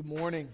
[0.00, 0.48] Good morning.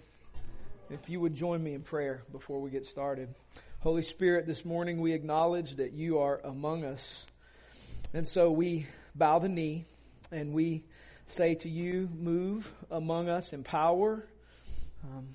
[0.89, 3.33] If you would join me in prayer before we get started.
[3.79, 7.25] Holy Spirit, this morning we acknowledge that you are among us.
[8.13, 9.85] And so we bow the knee
[10.33, 10.83] and we
[11.27, 14.27] say to you, move among us in power.
[15.05, 15.29] Um,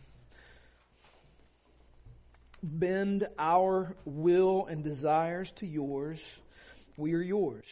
[2.62, 6.22] bend our will and desires to yours.
[6.98, 7.64] We are yours.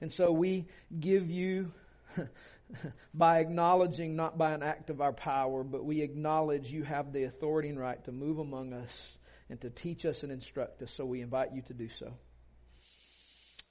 [0.00, 0.66] And so we
[1.00, 1.72] give you
[3.14, 7.24] by acknowledging, not by an act of our power, but we acknowledge you have the
[7.24, 9.16] authority and right to move among us
[9.48, 10.90] and to teach us and instruct us.
[10.90, 12.12] So we invite you to do so.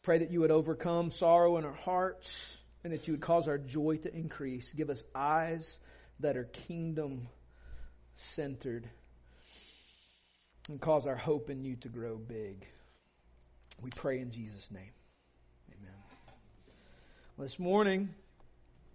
[0.03, 3.57] Pray that you would overcome sorrow in our hearts and that you would cause our
[3.57, 4.71] joy to increase.
[4.71, 5.77] Give us eyes
[6.19, 7.27] that are kingdom
[8.15, 8.87] centered
[10.69, 12.65] and cause our hope in you to grow big.
[13.81, 14.91] We pray in Jesus' name.
[15.71, 15.93] Amen.
[17.35, 18.09] Well, this morning,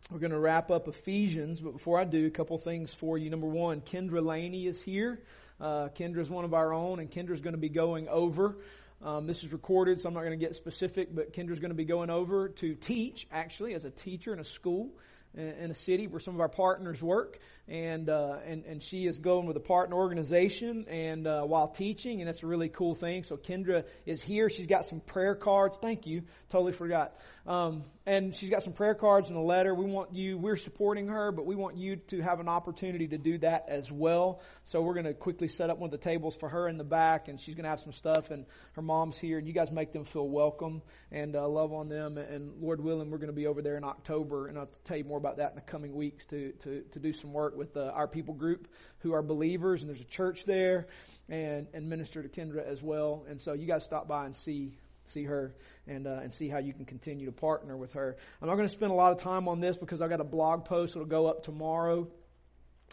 [0.09, 3.30] we're going to wrap up Ephesians, but before I do, a couple things for you.
[3.30, 5.20] Number one, Kendra Laney is here.
[5.60, 8.56] Uh, is one of our own, and Kendra is going to be going over.
[9.02, 11.71] Um, this is recorded, so I'm not going to get specific, but Kendra is going
[11.71, 14.90] to be going over to teach, actually, as a teacher in a school
[15.34, 17.38] in a city where some of our partners work,
[17.71, 22.21] and uh, and and she is going with a partner organization and uh, while teaching,
[22.21, 23.23] and that's a really cool thing.
[23.23, 24.51] So Kendra is here.
[24.51, 25.79] She's got some prayer cards.
[25.80, 26.23] Thank you.
[26.51, 27.15] Totally forgot.
[27.46, 29.73] Um, and she's got some prayer cards and a letter.
[29.74, 30.37] We want you.
[30.37, 33.90] We're supporting her, but we want you to have an opportunity to do that as
[33.90, 34.40] well.
[34.65, 36.84] So we're going to quickly set up one of the tables for her in the
[36.84, 38.30] back, and she's going to have some stuff.
[38.30, 41.88] And her mom's here, and you guys make them feel welcome and uh, love on
[41.88, 42.18] them.
[42.18, 45.05] And Lord willing, we're going to be over there in October, and I'll tell you
[45.05, 47.92] more about that in the coming weeks to to to do some work with uh,
[47.94, 48.66] our people group
[49.00, 50.88] who are believers, and there's a church there,
[51.28, 53.24] and and minister to Kendra as well.
[53.28, 54.72] And so you guys stop by and see
[55.04, 55.54] see her
[55.86, 58.16] and uh, and see how you can continue to partner with her.
[58.40, 60.24] I'm not going to spend a lot of time on this because I've got a
[60.24, 62.08] blog post that'll go up tomorrow.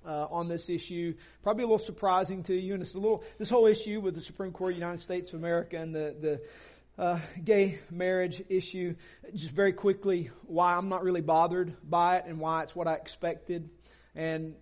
[0.06, 3.50] Uh, on this issue, probably a little surprising to you, and it's a little this
[3.50, 7.04] whole issue with the Supreme Court of the United States of America and the the
[7.04, 8.96] uh, gay marriage issue.
[9.34, 12.94] Just very quickly, why I'm not really bothered by it and why it's what I
[12.94, 13.70] expected.
[14.18, 14.56] And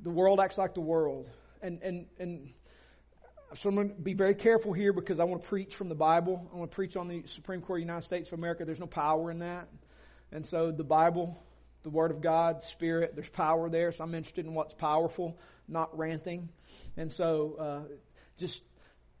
[0.00, 1.28] the world acts like the world,
[1.62, 2.48] and and and
[3.54, 5.94] so I'm going to be very careful here because I want to preach from the
[5.94, 6.50] Bible.
[6.52, 8.64] I want to preach on the Supreme Court of the United States of America.
[8.64, 9.68] There's no power in that.
[10.32, 11.40] And so the Bible,
[11.82, 13.92] the Word of God, Spirit, there's power there.
[13.92, 15.38] So I'm interested in what's powerful,
[15.68, 16.48] not ranting.
[16.96, 17.94] And so uh,
[18.38, 18.62] just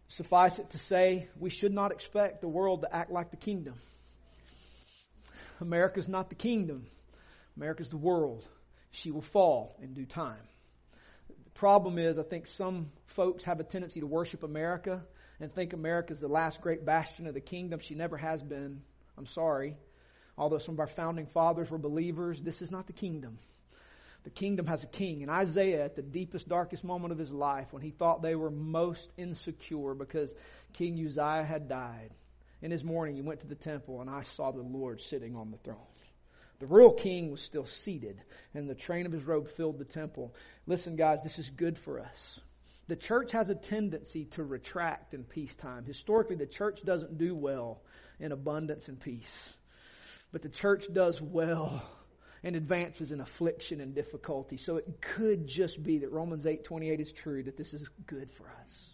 [0.08, 3.74] suffice it to say, we should not expect the world to act like the kingdom.
[5.60, 6.86] America's not the kingdom.
[7.56, 8.48] America's the world.
[8.94, 10.40] She will fall in due time
[11.28, 15.02] The problem is, I think some folks have a tendency to worship America
[15.40, 17.80] and think America is the last great bastion of the kingdom.
[17.80, 18.82] She never has been.
[19.18, 19.76] I'm sorry.
[20.38, 23.38] Although some of our founding fathers were believers, this is not the kingdom.
[24.22, 25.22] The kingdom has a king.
[25.22, 28.50] And Isaiah, at the deepest, darkest moment of his life, when he thought they were
[28.50, 30.32] most insecure because
[30.72, 32.10] King Uzziah had died,
[32.62, 35.50] in his mourning he went to the temple, and I saw the Lord sitting on
[35.50, 35.76] the throne.
[36.60, 38.20] The real king was still seated,
[38.54, 40.34] and the train of his robe filled the temple.
[40.66, 42.40] Listen, guys, this is good for us.
[42.86, 45.84] The church has a tendency to retract in peacetime.
[45.84, 47.82] Historically, the church doesn't do well
[48.20, 49.54] in abundance and peace.
[50.32, 51.82] But the church does well
[52.42, 54.58] and advances in affliction and difficulty.
[54.58, 58.44] So it could just be that Romans 8:28 is true that this is good for
[58.62, 58.90] us.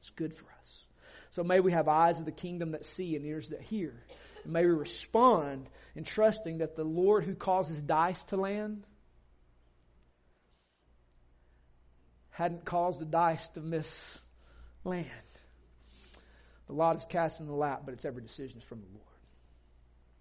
[0.00, 0.84] It's good for us.
[1.30, 3.94] So may we have eyes of the kingdom that see and ears that hear.
[4.46, 8.84] May we respond in trusting that the Lord who causes dice to land
[12.30, 13.88] hadn't caused the dice to miss
[14.84, 15.08] land.
[16.66, 19.06] The lot is cast in the lap, but it's every decision is from the Lord.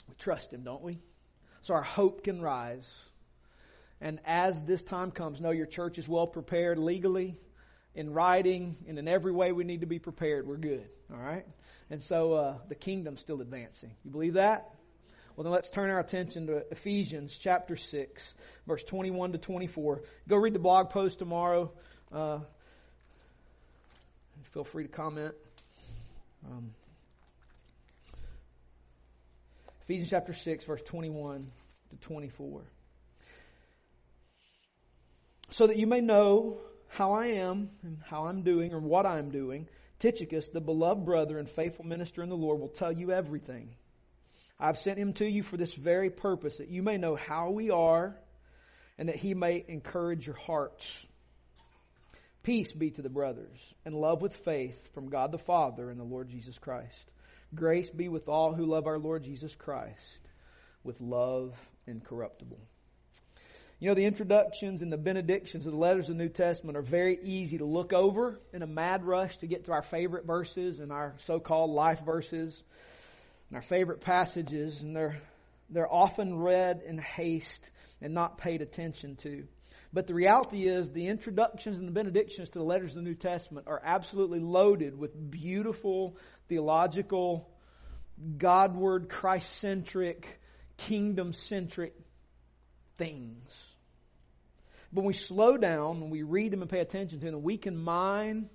[0.10, 1.00] We trust Him, don't we?
[1.62, 3.00] So our hope can rise.
[4.02, 7.40] And as this time comes, know your church is well prepared legally,
[7.96, 10.48] in writing, and in every way we need to be prepared.
[10.48, 10.88] We're good.
[11.12, 11.46] All right?
[11.90, 13.92] And so uh, the kingdom's still advancing.
[14.04, 14.70] You believe that?
[15.36, 18.36] Well, then let's turn our attention to Ephesians chapter 6,
[18.68, 20.02] verse 21 to 24.
[20.28, 21.72] Go read the blog post tomorrow.
[22.12, 22.40] Uh,
[24.52, 25.34] feel free to comment.
[26.46, 26.72] Um,
[29.84, 31.52] Ephesians chapter 6, verse 21
[31.90, 32.62] to 24.
[35.50, 36.58] So that you may know
[36.94, 39.68] how I am and how I'm doing or what I'm doing,
[40.00, 43.70] Tychicus, the beloved brother and faithful minister in the Lord, will tell you everything.
[44.60, 47.70] I've sent him to you for this very purpose, that you may know how we
[47.72, 48.16] are
[48.98, 51.06] and that he may encourage your hearts.
[52.44, 56.04] Peace be to the brothers, and love with faith from God the Father and the
[56.04, 57.12] Lord Jesus Christ.
[57.56, 60.20] Grace be with all who love our Lord Jesus Christ
[60.84, 61.56] with love
[61.88, 62.60] incorruptible.
[63.84, 66.82] You know, the introductions and the benedictions of the letters of the New Testament are
[66.82, 70.80] very easy to look over in a mad rush to get to our favorite verses
[70.80, 72.64] and our so-called life verses
[73.50, 75.18] and our favorite passages, and they're,
[75.70, 77.70] they're often read in haste
[78.02, 79.44] and not paid attention to.
[79.92, 83.16] But the reality is, the introductions and the benedictions to the letters of the New
[83.16, 86.16] Testament are absolutely loaded with beautiful
[86.48, 87.50] theological,
[88.38, 90.40] Godward, Christ centric,
[90.78, 91.94] kingdom centric
[92.98, 93.73] things.
[94.94, 97.58] But when we slow down and we read them and pay attention to them, we
[97.58, 98.50] can mine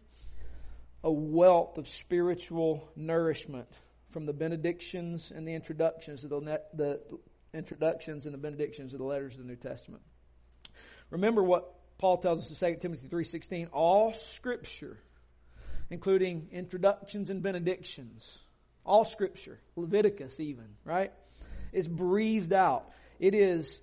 [1.02, 3.69] a wealth of spiritual nourishment
[4.12, 7.00] from the benedictions and the introductions of the, the
[7.52, 10.02] introductions and the benedictions of the letters of the New Testament.
[11.11, 14.96] Remember what Paul tells us in 2 Timothy 3.16, all scripture,
[15.90, 18.31] including introductions and benedictions,
[18.87, 21.12] all scripture, Leviticus even, right,
[21.73, 22.88] is breathed out.
[23.19, 23.81] It is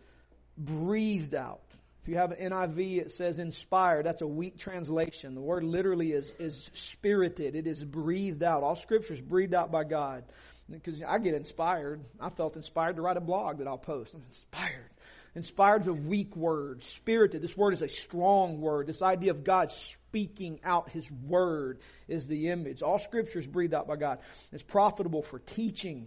[0.58, 1.65] breathed out.
[2.06, 4.06] If you have an NIV, it says inspired.
[4.06, 5.34] That's a weak translation.
[5.34, 7.56] The word literally is, is spirited.
[7.56, 8.62] It is breathed out.
[8.62, 10.24] All scripture is breathed out by God.
[10.70, 12.06] Because I get inspired.
[12.20, 14.14] I felt inspired to write a blog that I'll post.
[14.14, 14.92] I'm inspired.
[15.34, 16.84] Inspired is a weak word.
[16.84, 17.42] Spirited.
[17.42, 18.86] This word is a strong word.
[18.86, 22.84] This idea of God speaking out His word is the image.
[22.84, 24.20] All scripture is breathed out by God.
[24.52, 26.06] It's profitable for teaching.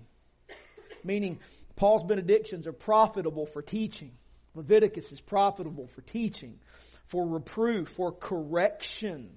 [1.02, 1.40] Meaning,
[1.74, 4.12] Paul's benedictions are profitable for teaching.
[4.58, 6.58] Leviticus is profitable for teaching,
[7.06, 9.30] for reproof, for correction,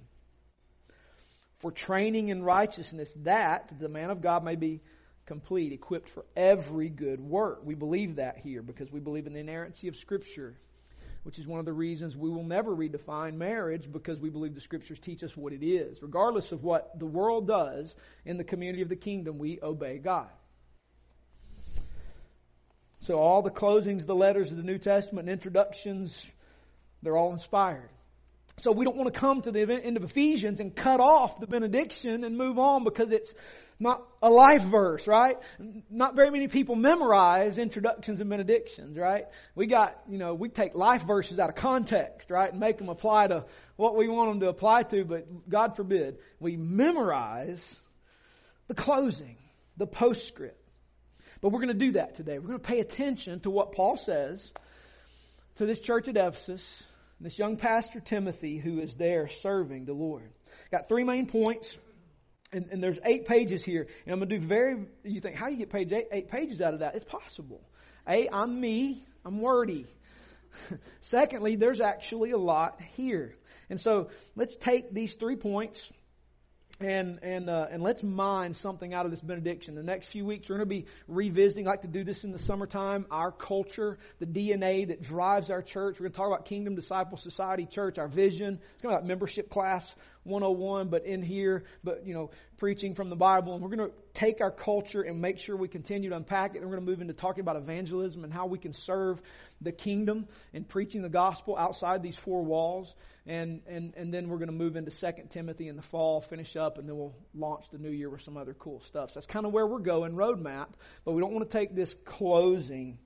[1.60, 4.82] for training in righteousness, that the man of God may be
[5.28, 7.62] complete, equipped for every good work.
[7.64, 10.56] We believe that here because we believe in the inerrancy of Scripture,
[11.22, 14.60] which is one of the reasons we will never redefine marriage because we believe the
[14.60, 16.02] Scriptures teach us what it is.
[16.02, 17.94] Regardless of what the world does
[18.26, 20.32] in the community of the kingdom, we obey God.
[23.02, 26.26] So all the closings, of the letters of the New Testament, and introductions,
[27.02, 27.90] they're all inspired.
[28.58, 31.48] So we don't want to come to the end of Ephesians and cut off the
[31.48, 33.34] benediction and move on because it's
[33.80, 35.38] not a life verse, right?
[35.90, 39.26] Not very many people memorize introductions and benedictions, right?
[39.56, 42.52] We got, you know, we take life verses out of context, right?
[42.52, 43.46] And make them apply to
[43.78, 47.76] what we want them to apply to, but God forbid, we memorize
[48.68, 49.38] the closing,
[49.78, 50.61] the postscript.
[51.42, 52.38] But we're going to do that today.
[52.38, 54.48] We're going to pay attention to what Paul says
[55.56, 56.84] to this church at Ephesus,
[57.20, 60.32] this young pastor Timothy who is there serving the Lord.
[60.72, 61.78] Got three main points.
[62.54, 63.88] And, and there's eight pages here.
[64.06, 66.62] And I'm going to do very, you think, how you get page eight, eight pages
[66.62, 66.96] out of that?
[66.96, 67.62] It's possible.
[68.08, 69.06] A, I'm me.
[69.26, 69.88] I'm wordy.
[71.02, 73.36] Secondly, there's actually a lot here.
[73.70, 75.90] And so let's take these three points
[76.84, 79.76] and and uh, and let's mine something out of this benediction.
[79.76, 81.68] The next few weeks, we're going to be revisiting.
[81.68, 83.06] I like to do this in the summertime.
[83.12, 86.00] Our culture, the DNA that drives our church.
[86.00, 88.60] We're going to talk about Kingdom Disciple Society Church, our vision.
[88.74, 89.94] It's going to be membership class
[90.24, 93.54] 101, but in here, but you know, preaching from the Bible.
[93.54, 96.60] And we're going to take our culture and make sure we continue to unpack it.
[96.60, 99.22] And we're going to move into talking about evangelism and how we can serve
[99.62, 102.94] the kingdom and preaching the gospel outside these four walls.
[103.26, 106.56] And, and, and then we're going to move into 2 Timothy in the fall, finish
[106.56, 109.10] up, and then we'll launch the new year with some other cool stuff.
[109.10, 110.68] So that's kind of where we're going, roadmap.
[111.06, 112.98] But we don't want to take this closing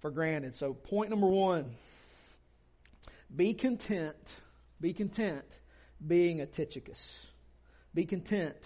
[0.00, 0.54] for granted.
[0.56, 1.74] So point number one,
[3.34, 4.16] be content,
[4.80, 5.44] be content
[6.04, 7.18] being a Tychicus.
[7.94, 8.56] Be content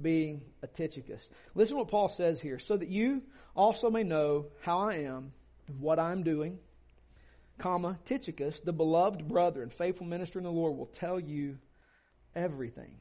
[0.00, 1.30] being a Tychicus.
[1.54, 2.58] Listen to what Paul says here.
[2.58, 3.22] So that you
[3.54, 5.32] also may know how I am,
[5.78, 6.58] what I'm doing,
[7.58, 11.58] comma, Tychicus, the beloved brother and faithful minister in the Lord, will tell you
[12.34, 12.96] everything.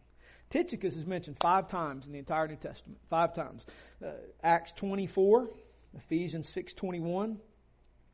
[0.50, 3.00] Tychicus is mentioned five times in the entire New Testament.
[3.10, 3.64] Five times.
[4.04, 4.12] Uh,
[4.44, 5.48] Acts 24,
[5.96, 7.38] Ephesians 6.21,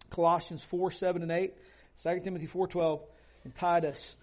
[0.09, 1.53] Colossians 4, 7 and 8,
[2.03, 3.01] 2 Timothy 4.12,
[3.45, 4.15] and Titus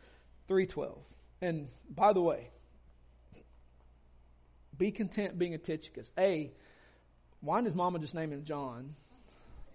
[0.48, 0.98] 3.12.
[1.40, 2.50] And by the way,
[4.82, 6.10] be content being a Tychicus.
[6.18, 6.50] A,
[7.40, 8.96] why does mama just name him John?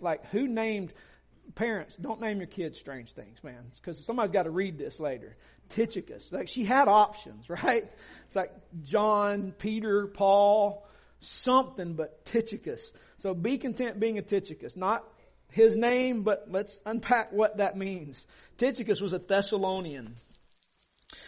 [0.01, 0.91] Like, who named,
[1.55, 3.71] parents, don't name your kids strange things, man.
[3.77, 5.37] Because somebody's got to read this later.
[5.69, 6.29] Tychicus.
[6.33, 7.89] Like, she had options, right?
[8.25, 8.51] It's like
[8.83, 10.85] John, Peter, Paul,
[11.21, 12.91] something but Tychicus.
[13.19, 14.75] So be content being a Tychicus.
[14.75, 15.05] Not
[15.49, 18.19] his name, but let's unpack what that means.
[18.57, 20.15] Tychicus was a Thessalonian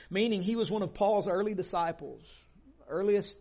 [0.09, 2.21] meaning he was one of Paul's early disciples.
[2.87, 3.37] Earliest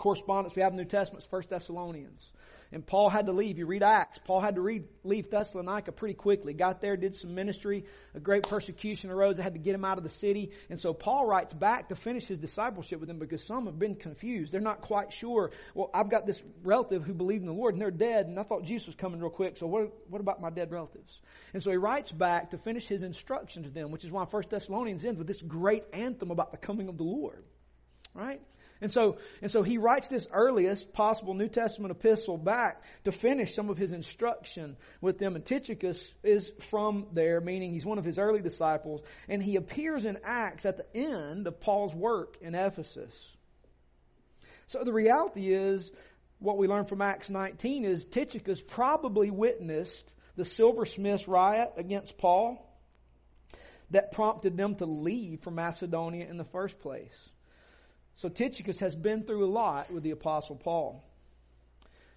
[0.00, 2.32] correspondence we have in the New Testament is 1 Thessalonians.
[2.72, 3.58] and Paul had to leave.
[3.58, 4.16] You read Acts.
[4.16, 6.54] Paul had to read, leave Thessalonica pretty quickly.
[6.54, 7.84] Got there, did some ministry.
[8.14, 9.36] A great persecution arose.
[9.36, 10.52] They had to get him out of the city.
[10.70, 13.94] And so Paul writes back to finish his discipleship with them because some have been
[13.94, 14.52] confused.
[14.52, 15.50] They're not quite sure.
[15.74, 18.42] Well, I've got this relative who believed in the Lord and they're dead and I
[18.42, 19.58] thought Jesus was coming real quick.
[19.58, 21.20] So what, what about my dead relatives?
[21.52, 24.48] And so he writes back to finish his instruction to them, which is why First
[24.48, 27.44] Thessalonians ends with this great anthem about the coming of the Lord.
[28.14, 28.40] Right?
[28.82, 33.54] And so, and so he writes this earliest possible New Testament epistle back to finish
[33.54, 35.36] some of his instruction with them.
[35.36, 40.06] And Tychicus is from there, meaning he's one of his early disciples, and he appears
[40.06, 43.14] in Acts at the end of Paul's work in Ephesus.
[44.68, 45.90] So the reality is,
[46.38, 52.66] what we learn from Acts 19 is Tychicus probably witnessed the silversmiths riot against Paul
[53.90, 57.28] that prompted them to leave for Macedonia in the first place.
[58.14, 61.04] So Tychicus has been through a lot with the Apostle Paul.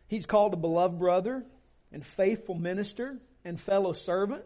[0.07, 1.43] He's called a beloved brother
[1.91, 4.43] and faithful minister and fellow servant.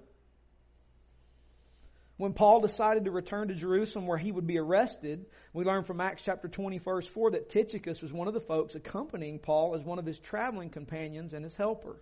[2.17, 6.01] When Paul decided to return to Jerusalem where he would be arrested, we learn from
[6.01, 9.83] Acts chapter 20 verse 4 that Tychicus was one of the folks accompanying Paul as
[9.83, 12.01] one of his traveling companions and his helper.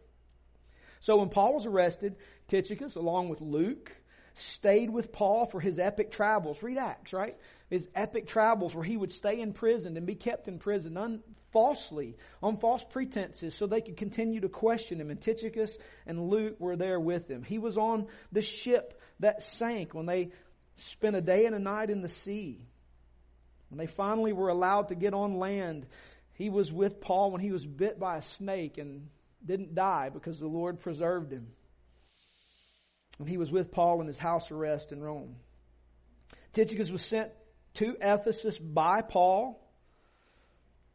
[1.02, 2.16] So when Paul was arrested,
[2.48, 3.92] Tychicus, along with Luke,
[4.36, 6.62] stayed with Paul for his epic travels.
[6.62, 7.38] Read Acts, right?
[7.70, 11.24] His epic travels where he would stay in prison and be kept in prison un-
[11.52, 15.10] falsely, on false pretenses, so they could continue to question him.
[15.10, 15.76] And Tychicus
[16.06, 17.44] and Luke were there with him.
[17.44, 20.32] He was on the ship that sank when they
[20.76, 22.68] spent a day and a night in the sea.
[23.70, 25.86] When they finally were allowed to get on land,
[26.34, 29.08] he was with Paul when he was bit by a snake and
[29.46, 31.48] didn't die because the Lord preserved him.
[33.26, 35.36] He was with Paul in his house arrest in Rome.
[36.54, 37.32] Tychicus was sent
[37.76, 39.62] to Ephesus by Paul,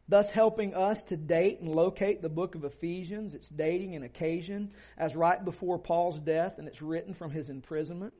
[0.09, 3.35] thus helping us to date and locate the book of Ephesians.
[3.35, 8.13] It's dating and occasion as right before Paul's death, and it's written from his imprisonment.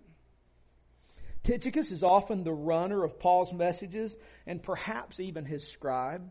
[1.43, 4.17] Tychicus is often the runner of Paul's messages
[4.47, 6.31] and perhaps even his scribe.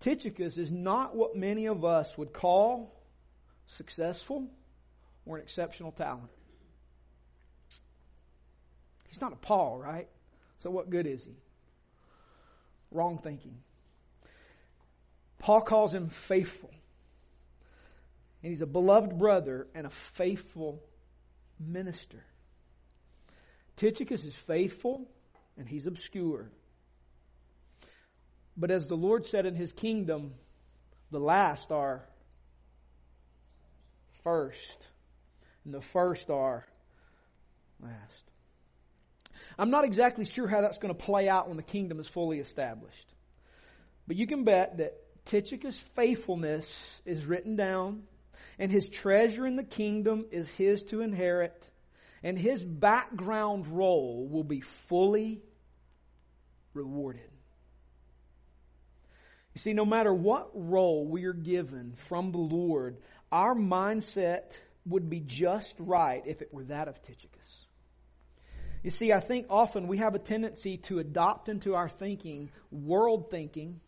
[0.00, 3.00] Tychicus is not what many of us would call
[3.68, 4.50] successful
[5.26, 6.30] or an exceptional talent.
[9.08, 10.08] He's not a Paul, right?
[10.60, 11.34] So what good is he?
[12.90, 13.56] Wrong thinking.
[15.38, 16.70] Paul calls him faithful.
[18.42, 20.82] And he's a beloved brother and a faithful
[21.60, 22.24] minister.
[23.76, 25.08] Tychicus is faithful
[25.56, 26.50] and he's obscure.
[28.56, 30.34] But as the Lord said in his kingdom,
[31.10, 32.04] the last are
[34.24, 34.86] first
[35.64, 36.64] and the first are
[37.80, 38.22] last.
[39.58, 42.38] I'm not exactly sure how that's going to play out when the kingdom is fully
[42.38, 43.06] established.
[44.06, 48.04] But you can bet that Tychicus' faithfulness is written down,
[48.58, 51.62] and his treasure in the kingdom is his to inherit,
[52.22, 55.42] and his background role will be fully
[56.74, 57.30] rewarded.
[59.54, 62.96] You see, no matter what role we are given from the Lord,
[63.30, 64.52] our mindset
[64.86, 67.66] would be just right if it were that of Tychicus.
[68.82, 73.30] You see, I think often we have a tendency to adopt into our thinking world
[73.30, 73.80] thinking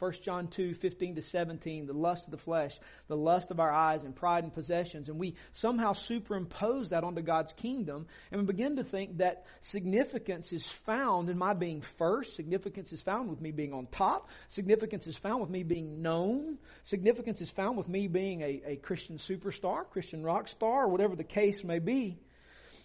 [0.00, 3.70] 1 John 2, 15 to 17, the lust of the flesh, the lust of our
[3.70, 5.10] eyes, and pride and possessions.
[5.10, 10.54] And we somehow superimpose that onto God's kingdom, and we begin to think that significance
[10.54, 15.06] is found in my being first, significance is found with me being on top, significance
[15.06, 19.18] is found with me being known, significance is found with me being a, a Christian
[19.18, 22.18] superstar, Christian rock star, whatever the case may be.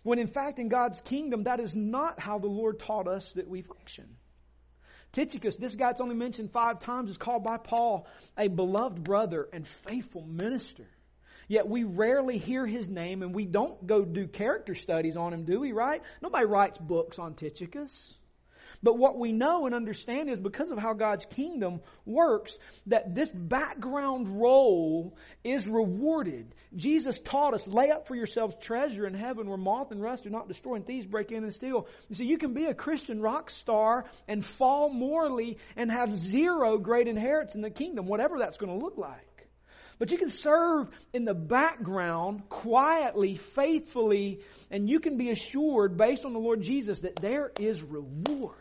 [0.04, 3.48] When in fact, in God's kingdom, that is not how the Lord taught us that
[3.48, 4.18] we function.
[5.16, 8.06] Tychicus, this guy that's only mentioned five times, is called by Paul
[8.38, 10.86] a beloved brother and faithful minister.
[11.48, 15.46] Yet we rarely hear his name and we don't go do character studies on him,
[15.46, 16.02] do we, right?
[16.22, 18.14] Nobody writes books on Tychicus.
[18.86, 23.32] But what we know and understand is because of how God's kingdom works, that this
[23.32, 26.54] background role is rewarded.
[26.76, 30.30] Jesus taught us, lay up for yourselves treasure in heaven where moth and rust do
[30.30, 31.88] not destroy and thieves break in and steal.
[32.10, 36.78] You see, you can be a Christian rock star and fall morally and have zero
[36.78, 39.50] great inheritance in the kingdom, whatever that's going to look like.
[39.98, 46.24] But you can serve in the background quietly, faithfully, and you can be assured based
[46.24, 48.58] on the Lord Jesus that there is reward.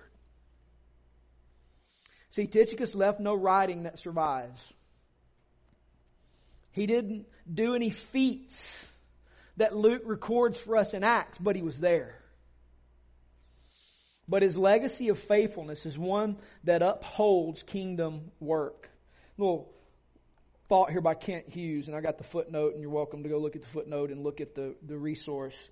[2.35, 4.61] See, Tychicus left no writing that survives.
[6.73, 8.89] He didn't do any feats
[9.57, 12.17] that Luke records for us in Acts, but he was there.
[14.27, 18.91] But his legacy of faithfulness is one that upholds kingdom work.
[19.39, 19.73] Little
[20.69, 23.39] thought here by Kent Hughes, and I got the footnote, and you're welcome to go
[23.39, 25.71] look at the footnote and look at the, the resource.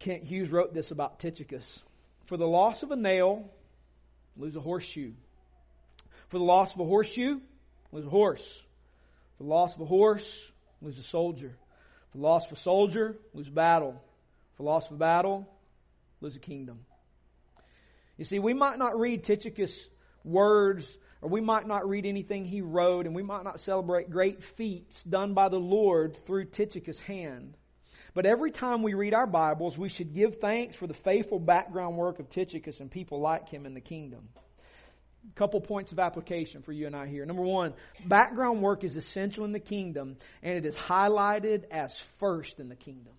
[0.00, 1.78] Kent Hughes wrote this about Tychicus.
[2.24, 3.48] For the loss of a nail,
[4.36, 5.12] lose a horseshoe.
[6.28, 7.40] For the loss of a horseshoe,
[7.92, 8.62] lose a horse.
[9.38, 10.50] For the loss of a horse,
[10.80, 11.54] lose a soldier.
[12.10, 14.00] For the loss of a soldier, lose a battle.
[14.56, 15.48] For the loss of a battle,
[16.20, 16.80] lose a kingdom.
[18.16, 19.88] You see, we might not read Tychicus'
[20.24, 24.42] words, or we might not read anything he wrote, and we might not celebrate great
[24.42, 27.56] feats done by the Lord through Tychicus' hand.
[28.16, 31.98] But every time we read our Bibles, we should give thanks for the faithful background
[31.98, 34.30] work of Tychicus and people like him in the kingdom.
[35.30, 37.26] A couple points of application for you and I here.
[37.26, 37.74] Number one,
[38.06, 42.74] background work is essential in the kingdom, and it is highlighted as first in the
[42.74, 43.12] kingdom.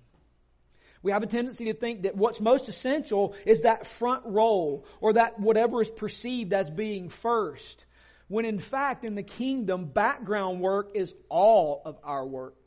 [1.03, 5.13] We have a tendency to think that what's most essential is that front role or
[5.13, 7.85] that whatever is perceived as being first.
[8.29, 12.66] When in fact, in the kingdom, background work is all of our work.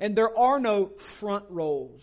[0.00, 2.02] And there are no front roles.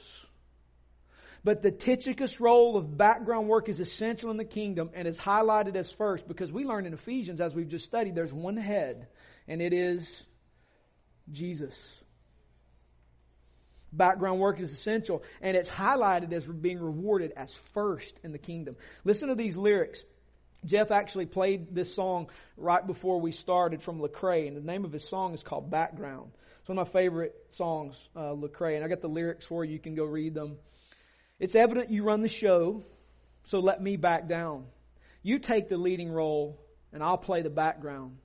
[1.43, 5.75] But the Tychicus role of background work is essential in the kingdom and is highlighted
[5.75, 9.07] as first because we learn in Ephesians, as we've just studied, there's one head,
[9.47, 10.23] and it is
[11.31, 11.73] Jesus.
[13.91, 18.75] Background work is essential, and it's highlighted as being rewarded as first in the kingdom.
[19.03, 20.03] Listen to these lyrics.
[20.63, 24.93] Jeff actually played this song right before we started from Lecrae, and the name of
[24.93, 26.31] his song is called Background.
[26.61, 29.73] It's one of my favorite songs, uh, Lecrae, and I got the lyrics for you.
[29.73, 30.57] You can go read them.
[31.39, 32.83] It's evident you run the show,
[33.45, 34.65] so let me back down.
[35.23, 36.63] You take the leading role,
[36.93, 38.17] and I'll play the background.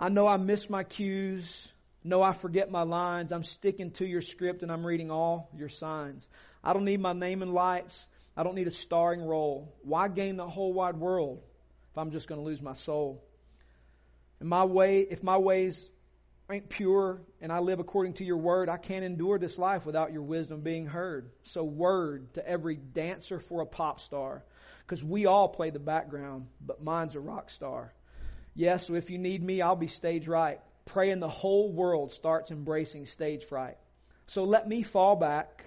[0.00, 1.46] I know I miss my cues.
[2.02, 3.30] No, I forget my lines.
[3.30, 6.26] I'm sticking to your script and I'm reading all your signs.
[6.64, 8.04] I don't need my name and lights.
[8.36, 9.72] I don't need a starring role.
[9.82, 11.40] Why gain the whole wide world
[11.92, 13.22] if I'm just going to lose my soul?
[14.40, 15.88] And my way, if my ways
[16.60, 20.22] pure and I live according to your word, I can't endure this life without your
[20.22, 21.30] wisdom being heard.
[21.44, 24.44] So word to every dancer for a pop star.
[24.86, 27.92] Because we all play the background, but mine's a rock star.
[28.54, 30.60] Yes, so if you need me, I'll be stage right.
[30.84, 33.78] Praying the whole world starts embracing stage fright.
[34.26, 35.64] So let me fall back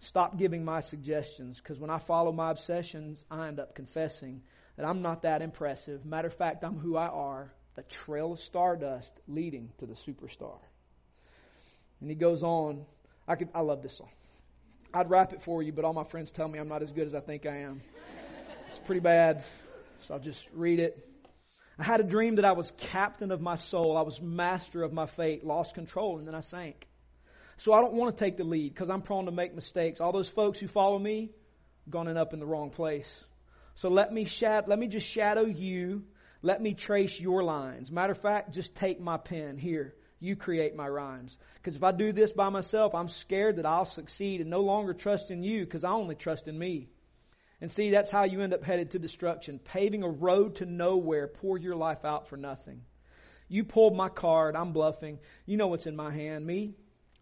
[0.00, 4.42] Stop giving my suggestions because when I follow my obsessions, I end up confessing
[4.76, 6.04] that I'm not that impressive.
[6.04, 10.58] Matter of fact, I'm who I are a trail of stardust leading to the superstar.
[12.00, 12.84] And he goes on.
[13.26, 14.08] I could, I love this song.
[14.92, 17.06] I'd rap it for you, but all my friends tell me I'm not as good
[17.06, 17.82] as I think I am.
[18.68, 19.44] It's pretty bad,
[20.06, 21.04] so I'll just read it.
[21.78, 23.96] I had a dream that I was captain of my soul.
[23.96, 26.86] I was master of my fate, lost control, and then I sank.
[27.58, 30.00] So I don't want to take the lead because I'm prone to make mistakes.
[30.00, 31.30] All those folks who follow me,
[31.88, 33.08] gone up in the wrong place.
[33.74, 36.04] So let me shad- let me just shadow you.
[36.42, 37.90] Let me trace your lines.
[37.90, 39.94] Matter of fact, just take my pen here.
[40.20, 41.36] You create my rhymes.
[41.54, 44.94] Because if I do this by myself, I'm scared that I'll succeed and no longer
[44.94, 46.88] trust in you because I only trust in me.
[47.60, 49.58] And see, that's how you end up headed to destruction.
[49.58, 52.82] Paving a road to nowhere, pour your life out for nothing.
[53.48, 55.18] You pulled my card, I'm bluffing.
[55.46, 56.74] You know what's in my hand, me.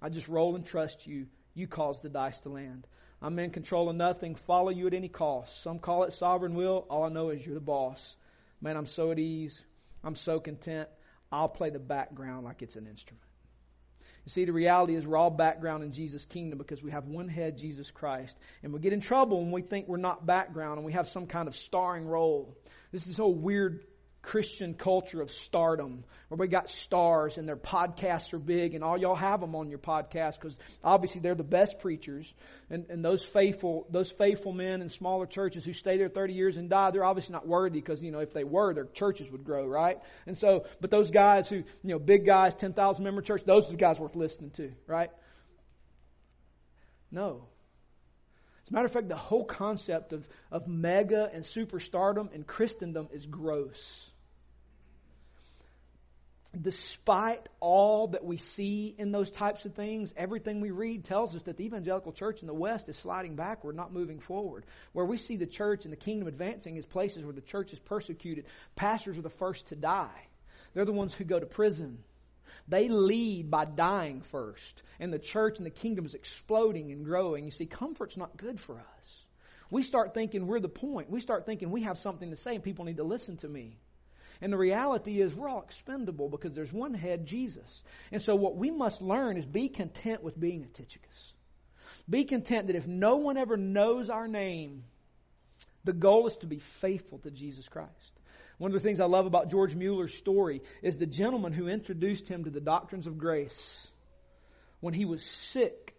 [0.03, 1.27] I just roll and trust you.
[1.55, 2.87] You cause the dice to land.
[3.23, 4.35] I'm in control of nothing.
[4.35, 5.63] Follow you at any cost.
[5.63, 6.87] Some call it sovereign will.
[6.91, 8.17] All I know is you're the boss.
[8.61, 9.61] Man, I'm so at ease.
[10.03, 10.89] I'm so content.
[11.31, 13.23] I'll play the background like it's an instrument.
[14.25, 17.29] You see, the reality is we're all background in Jesus' kingdom because we have one
[17.29, 18.37] head, Jesus Christ.
[18.63, 21.27] And we get in trouble when we think we're not background and we have some
[21.27, 22.57] kind of starring role.
[22.91, 23.85] This is a weird
[24.27, 26.05] Christian culture of stardom.
[26.29, 29.71] where we got stars and their podcasts are big and all y'all have them on
[29.71, 32.35] your podcast because obviously they're the best preachers.
[32.69, 36.57] And, and those faithful, those faithful men in smaller churches who stay there 30 years
[36.57, 39.45] and die, they're obviously not worthy because, you know, if they were, their churches would
[39.45, 40.01] grow, right?
[40.27, 43.71] And so, but those guys who, you know, big guys, 10,000 member church, those are
[43.71, 45.11] the guys worth listening to, right?
[47.13, 47.45] No.
[48.65, 53.07] As a matter of fact, the whole concept of, of mega and superstardom in Christendom
[53.13, 54.11] is gross
[56.63, 61.43] despite all that we see in those types of things, everything we read tells us
[61.45, 64.65] that the evangelical church in the West is sliding backward, not moving forward.
[64.93, 67.79] Where we see the church and the kingdom advancing is places where the church is
[67.79, 68.47] persecuted.
[68.75, 70.29] Pastors are the first to die.
[70.75, 71.99] They're the ones who go to prison.
[72.69, 74.83] They lead by dying first.
[74.99, 77.45] And the church and the kingdom is exploding and growing.
[77.45, 79.25] You see, comfort's not good for us.
[79.71, 81.11] We start thinking we're the point.
[81.11, 83.79] We start thinking we have something to say and people need to listen to me.
[84.41, 87.83] And the reality is we're all expendable because there's one head, Jesus.
[88.13, 91.33] And so what we must learn is be content with being a Tychicus.
[92.09, 94.85] Be content that if no one ever knows our name,
[95.85, 97.91] the goal is to be faithful to Jesus Christ.
[98.59, 102.29] One of the things I love about George Mueller's story is the gentleman who introduced
[102.29, 103.87] him to the doctrines of grace
[104.81, 105.95] when he was sick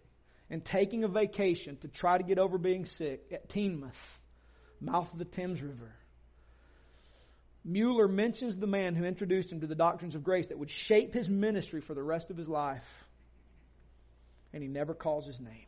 [0.50, 3.92] and taking a vacation to try to get over being sick at Teignmouth,
[4.80, 5.92] mouth of the Thames River.
[7.68, 11.12] Mueller mentions the man who introduced him to the doctrines of grace that would shape
[11.12, 12.88] his ministry for the rest of his life.
[14.54, 15.66] And he never calls his name.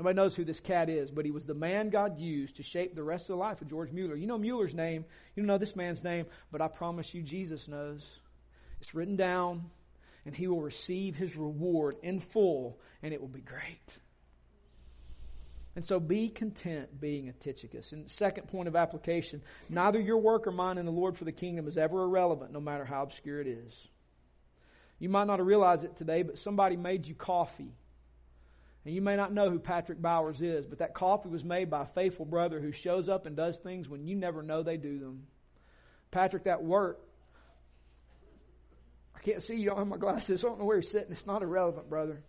[0.00, 2.96] Nobody knows who this cat is, but he was the man God used to shape
[2.96, 4.16] the rest of the life of George Mueller.
[4.16, 5.04] You know Mueller's name,
[5.36, 8.04] you know this man's name, but I promise you Jesus knows.
[8.80, 9.70] It's written down,
[10.26, 13.98] and he will receive his reward in full, and it will be great.
[15.78, 17.92] And so be content being a Tychicus.
[17.92, 21.30] And second point of application, neither your work or mine in the Lord for the
[21.30, 23.72] kingdom is ever irrelevant, no matter how obscure it is.
[24.98, 27.70] You might not have realized it today, but somebody made you coffee
[28.84, 31.82] and you may not know who Patrick Bowers is, but that coffee was made by
[31.82, 34.98] a faithful brother who shows up and does things when you never know they do
[34.98, 35.28] them.
[36.10, 36.98] Patrick, that work,
[39.14, 40.42] I can't see you don't have my glasses.
[40.42, 41.12] I don't know where you're sitting.
[41.12, 42.24] It's not irrelevant, brother.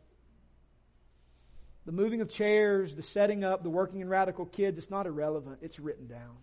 [1.90, 5.58] The moving of chairs, the setting up, the working in radical kids, it's not irrelevant.
[5.64, 6.38] It's written down.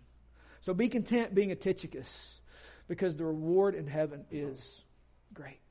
[0.65, 2.09] So be content being a Tychicus
[2.89, 4.81] because the reward in heaven is
[5.33, 5.61] great.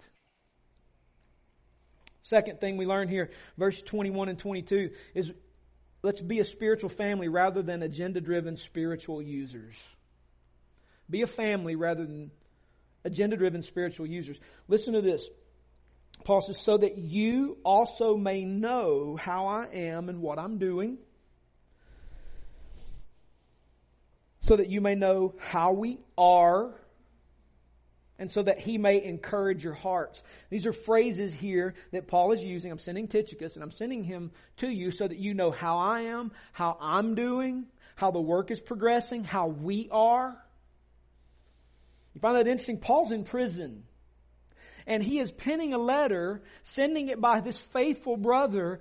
[2.22, 5.30] Second thing we learn here, verse 21 and 22, is
[6.02, 9.74] let's be a spiritual family rather than agenda driven spiritual users.
[11.10, 12.30] Be a family rather than
[13.04, 14.40] agenda driven spiritual users.
[14.68, 15.28] Listen to this.
[16.26, 20.98] Paul says, so that you also may know how I am and what I'm doing.
[24.40, 26.74] So that you may know how we are
[28.18, 30.20] and so that he may encourage your hearts.
[30.50, 32.72] These are phrases here that Paul is using.
[32.72, 36.00] I'm sending Tychicus and I'm sending him to you so that you know how I
[36.00, 40.36] am, how I'm doing, how the work is progressing, how we are.
[42.14, 42.78] You find that interesting?
[42.78, 43.84] Paul's in prison.
[44.86, 48.80] And he is penning a letter, sending it by this faithful brother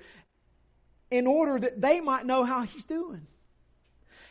[1.10, 3.26] in order that they might know how he's doing.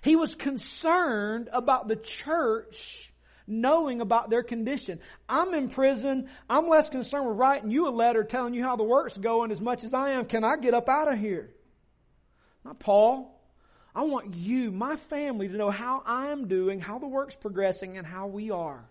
[0.02, 3.12] He was concerned about the church
[3.46, 5.00] knowing about their condition.
[5.28, 6.28] I'm in prison.
[6.48, 9.60] I'm less concerned with writing you a letter telling you how the work's going as
[9.60, 10.26] much as I am.
[10.26, 11.50] Can I get up out of here?
[12.64, 13.30] Not Paul.
[13.94, 18.06] I want you, my family, to know how I'm doing, how the work's progressing, and
[18.06, 18.84] how we are.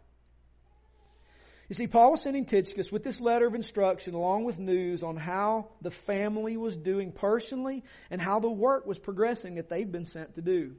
[1.74, 5.18] You see, Paul was sending Tychicus with this letter of instruction along with news on
[5.18, 10.06] how the family was doing personally and how the work was progressing that they've been
[10.06, 10.76] sent to do.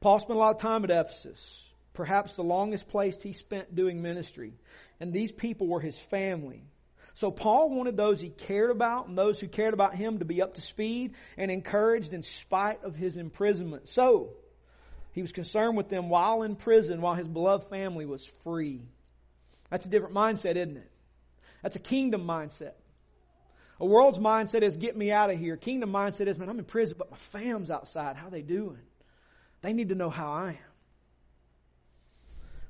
[0.00, 1.60] Paul spent a lot of time at Ephesus
[1.92, 4.54] perhaps the longest place he spent doing ministry.
[5.00, 6.64] And these people were his family.
[7.12, 10.40] So Paul wanted those he cared about and those who cared about him to be
[10.40, 13.88] up to speed and encouraged in spite of his imprisonment.
[13.88, 14.30] So,
[15.12, 18.80] he was concerned with them while in prison, while his beloved family was free.
[19.70, 20.90] That's a different mindset, isn't it?
[21.62, 22.72] That's a kingdom mindset.
[23.80, 25.56] A world's mindset is get me out of here.
[25.56, 28.16] Kingdom mindset is, man, I'm in prison, but my fam's outside.
[28.16, 28.78] How they doing?
[29.62, 30.74] They need to know how I am.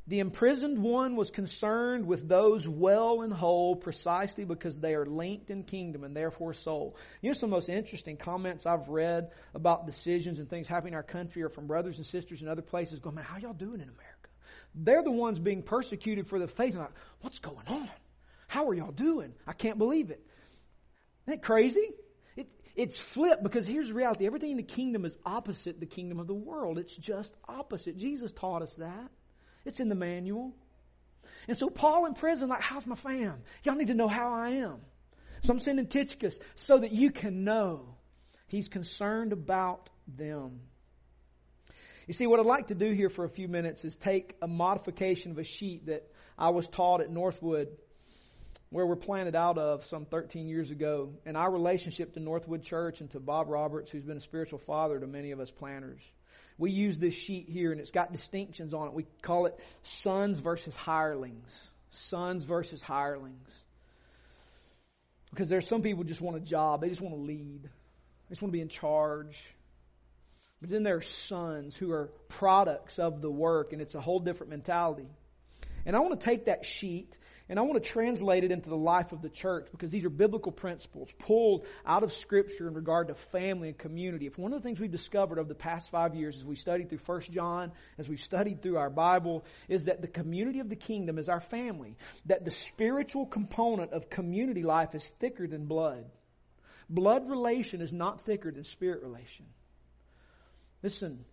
[0.07, 5.49] The imprisoned one was concerned with those well and whole precisely because they are linked
[5.49, 6.97] in kingdom and therefore soul.
[7.23, 10.93] You know, some of the most interesting comments I've read about decisions and things happening
[10.93, 13.55] in our country are from brothers and sisters in other places going, man, how y'all
[13.55, 14.14] doing in America?
[14.75, 16.75] They're the ones being persecuted for the faith.
[16.75, 17.91] like, what's going on?
[18.49, 19.35] How are y'all doing?
[19.47, 20.25] I can't believe it.
[21.27, 21.91] Isn't that crazy?
[22.37, 24.27] It, it's flipped because here's the reality.
[24.27, 26.79] Everything in the kingdom is opposite the kingdom of the world.
[26.79, 27.97] It's just opposite.
[27.97, 29.11] Jesus taught us that.
[29.65, 30.55] It's in the manual.
[31.49, 33.43] And so Paul in prison, like, how's my fam?
[33.63, 34.81] Y'all need to know how I am.
[35.43, 37.97] So I'm sending Tychicus so that you can know
[38.47, 40.61] he's concerned about them.
[42.07, 44.47] You see, what I'd like to do here for a few minutes is take a
[44.47, 46.07] modification of a sheet that
[46.39, 47.69] I was taught at Northwood,
[48.69, 53.01] where we're planted out of some 13 years ago, and our relationship to Northwood Church
[53.01, 56.01] and to Bob Roberts, who's been a spiritual father to many of us planters.
[56.59, 58.95] We use this sheet here and it's got distinctions on it.
[58.95, 61.51] We call it sons versus hirelings.
[61.91, 63.49] Sons versus hirelings.
[65.31, 66.81] Because there's some people just want a job.
[66.81, 67.65] They just want to lead.
[67.65, 69.37] They just want to be in charge.
[70.65, 74.19] But then there are sons who are products of the work and it's a whole
[74.19, 75.07] different mentality.
[75.85, 77.19] And I want to take that sheet
[77.51, 80.09] and I want to translate it into the life of the church because these are
[80.09, 84.27] biblical principles pulled out of Scripture in regard to family and community.
[84.27, 86.89] If one of the things we've discovered over the past five years as we studied
[86.89, 90.77] through First John, as we've studied through our Bible, is that the community of the
[90.77, 91.99] kingdom is our family.
[92.25, 96.07] That the spiritual component of community life is thicker than blood.
[96.89, 99.45] Blood relation is not thicker than spirit relation.
[100.85, 101.25] Listen,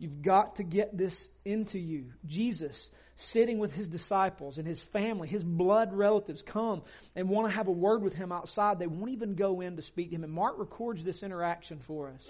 [0.00, 2.06] You've got to get this into you.
[2.24, 6.80] Jesus sitting with his disciples and his family, his blood relatives come
[7.14, 8.78] and want to have a word with him outside.
[8.78, 10.24] They won't even go in to speak to him.
[10.24, 12.26] And Mark records this interaction for us.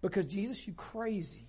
[0.00, 1.48] Because Jesus, you crazy.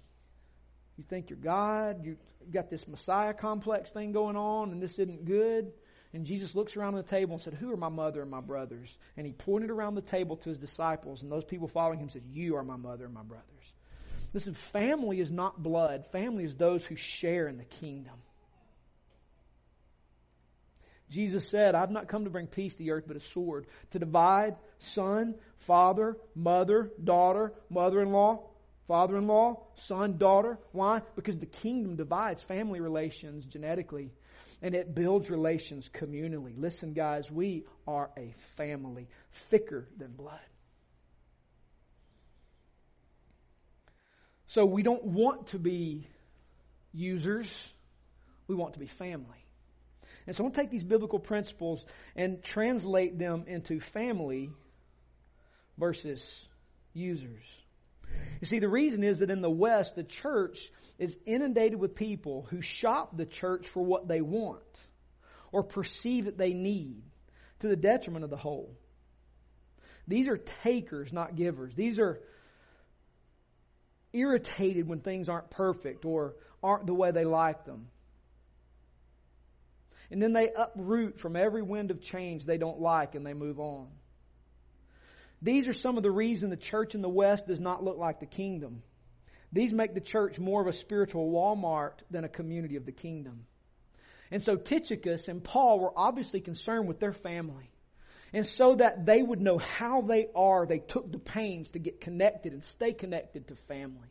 [0.98, 2.04] You think you're God.
[2.04, 2.18] You
[2.52, 5.72] got this Messiah complex thing going on and this isn't good.
[6.14, 8.96] And Jesus looks around the table and said, Who are my mother and my brothers?
[9.18, 12.24] And he pointed around the table to his disciples, and those people following him said,
[12.30, 13.48] You are my mother and my brothers.
[14.32, 16.06] Listen, family is not blood.
[16.12, 18.14] Family is those who share in the kingdom.
[21.10, 23.68] Jesus said, I've not come to bring peace to the earth, but a sword.
[23.92, 28.50] To divide son, father, mother, daughter, mother in law,
[28.88, 30.58] father in law, son, daughter.
[30.72, 31.02] Why?
[31.16, 34.12] Because the kingdom divides family relations genetically
[34.64, 36.54] and it builds relations communally.
[36.58, 39.10] Listen, guys, we are a family,
[39.50, 40.40] thicker than blood.
[44.48, 46.08] So we don't want to be
[46.94, 47.52] users,
[48.48, 49.28] we want to be family.
[50.26, 54.50] And so I'm going to take these biblical principles and translate them into family
[55.78, 56.48] versus
[56.94, 57.44] users.
[58.42, 62.48] You see, the reason is that in the West, the church is inundated with people
[62.50, 64.62] who shop the church for what they want
[65.52, 67.04] or perceive that they need
[67.60, 68.76] to the detriment of the whole.
[70.08, 71.76] These are takers, not givers.
[71.76, 72.20] These are
[74.12, 77.88] irritated when things aren't perfect or aren't the way they like them.
[80.12, 83.60] And then they uproot from every wind of change they don't like and they move
[83.60, 83.88] on.
[85.44, 88.22] These are some of the reasons the church in the West does not look like
[88.22, 88.82] the kingdom.
[89.52, 93.46] These make the church more of a spiritual Walmart than a community of the kingdom.
[94.32, 97.70] And so Tychicus and Paul were obviously concerned with their family.
[98.32, 102.02] And so that they would know how they are, they took the pains to get
[102.02, 104.08] connected and stay connected to family.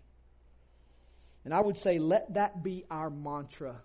[1.44, 3.80] And I would say, let that be our mantra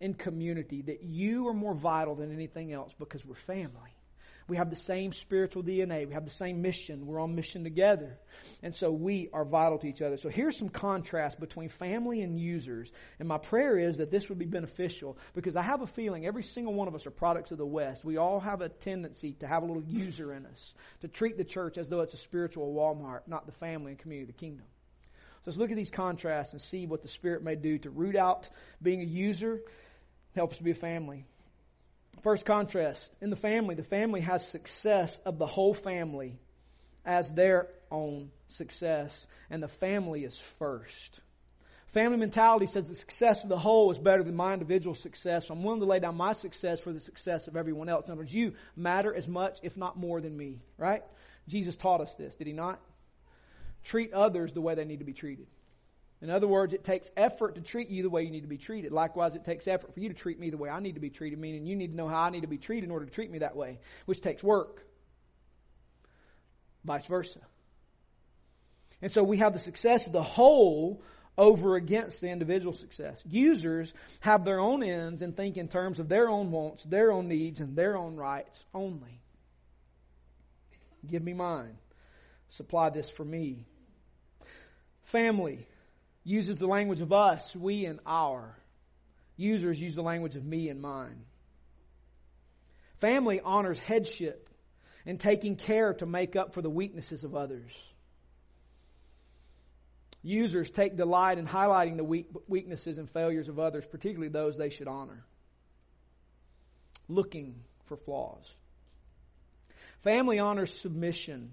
[0.00, 3.96] in community that you are more vital than anything else because we're family.
[4.46, 6.06] We have the same spiritual DNA.
[6.06, 7.06] We have the same mission.
[7.06, 8.18] We're on mission together.
[8.62, 10.18] And so we are vital to each other.
[10.18, 12.92] So here's some contrast between family and users.
[13.18, 16.42] And my prayer is that this would be beneficial because I have a feeling every
[16.42, 18.04] single one of us are products of the West.
[18.04, 21.44] We all have a tendency to have a little user in us, to treat the
[21.44, 24.66] church as though it's a spiritual Walmart, not the family and community of the kingdom.
[25.44, 28.16] So let's look at these contrasts and see what the Spirit may do to root
[28.16, 28.48] out
[28.82, 29.60] being a user,
[30.34, 31.24] help us to be a family.
[32.24, 33.12] First contrast.
[33.20, 36.38] In the family, the family has success of the whole family
[37.04, 41.20] as their own success, and the family is first.
[41.92, 45.46] Family mentality says the success of the whole is better than my individual success.
[45.46, 48.06] So I'm willing to lay down my success for the success of everyone else.
[48.06, 51.02] In other words, you matter as much, if not more, than me, right?
[51.46, 52.80] Jesus taught us this, did he not?
[53.84, 55.46] Treat others the way they need to be treated.
[56.22, 58.56] In other words, it takes effort to treat you the way you need to be
[58.56, 58.92] treated.
[58.92, 61.10] Likewise, it takes effort for you to treat me the way I need to be
[61.10, 63.10] treated, meaning you need to know how I need to be treated in order to
[63.10, 64.86] treat me that way, which takes work.
[66.84, 67.40] Vice versa.
[69.02, 71.02] And so we have the success of the whole
[71.36, 73.20] over against the individual success.
[73.26, 77.28] Users have their own ends and think in terms of their own wants, their own
[77.28, 79.20] needs, and their own rights only.
[81.06, 81.76] Give me mine.
[82.50, 83.66] Supply this for me.
[85.02, 85.66] Family
[86.24, 88.56] uses the language of us, we, and our.
[89.36, 91.24] Users use the language of me and mine.
[93.00, 94.48] Family honors headship
[95.04, 97.70] and taking care to make up for the weaknesses of others.
[100.22, 104.88] Users take delight in highlighting the weaknesses and failures of others, particularly those they should
[104.88, 105.22] honor.
[107.08, 108.50] Looking for flaws.
[110.02, 111.52] Family honors submission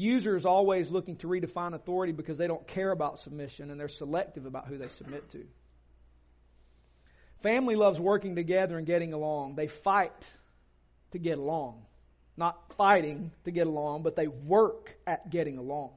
[0.00, 4.46] Users always looking to redefine authority because they don't care about submission and they're selective
[4.46, 5.44] about who they submit to.
[7.42, 9.56] Family loves working together and getting along.
[9.56, 10.14] They fight
[11.10, 11.82] to get along.
[12.38, 15.90] Not fighting to get along, but they work at getting along.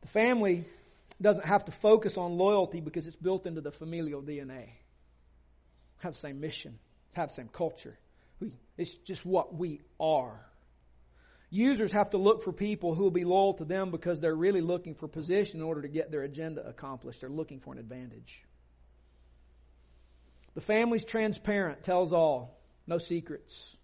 [0.00, 0.64] The family
[1.22, 4.70] doesn't have to focus on loyalty because it's built into the familial DNA.
[5.98, 6.80] Have the same mission,
[7.12, 7.96] have the same culture.
[8.40, 10.49] We, it's just what we are.
[11.50, 14.60] Users have to look for people who will be loyal to them because they're really
[14.60, 17.20] looking for position in order to get their agenda accomplished.
[17.20, 18.44] They're looking for an advantage.
[20.54, 23.76] The family's transparent, tells all, no secrets.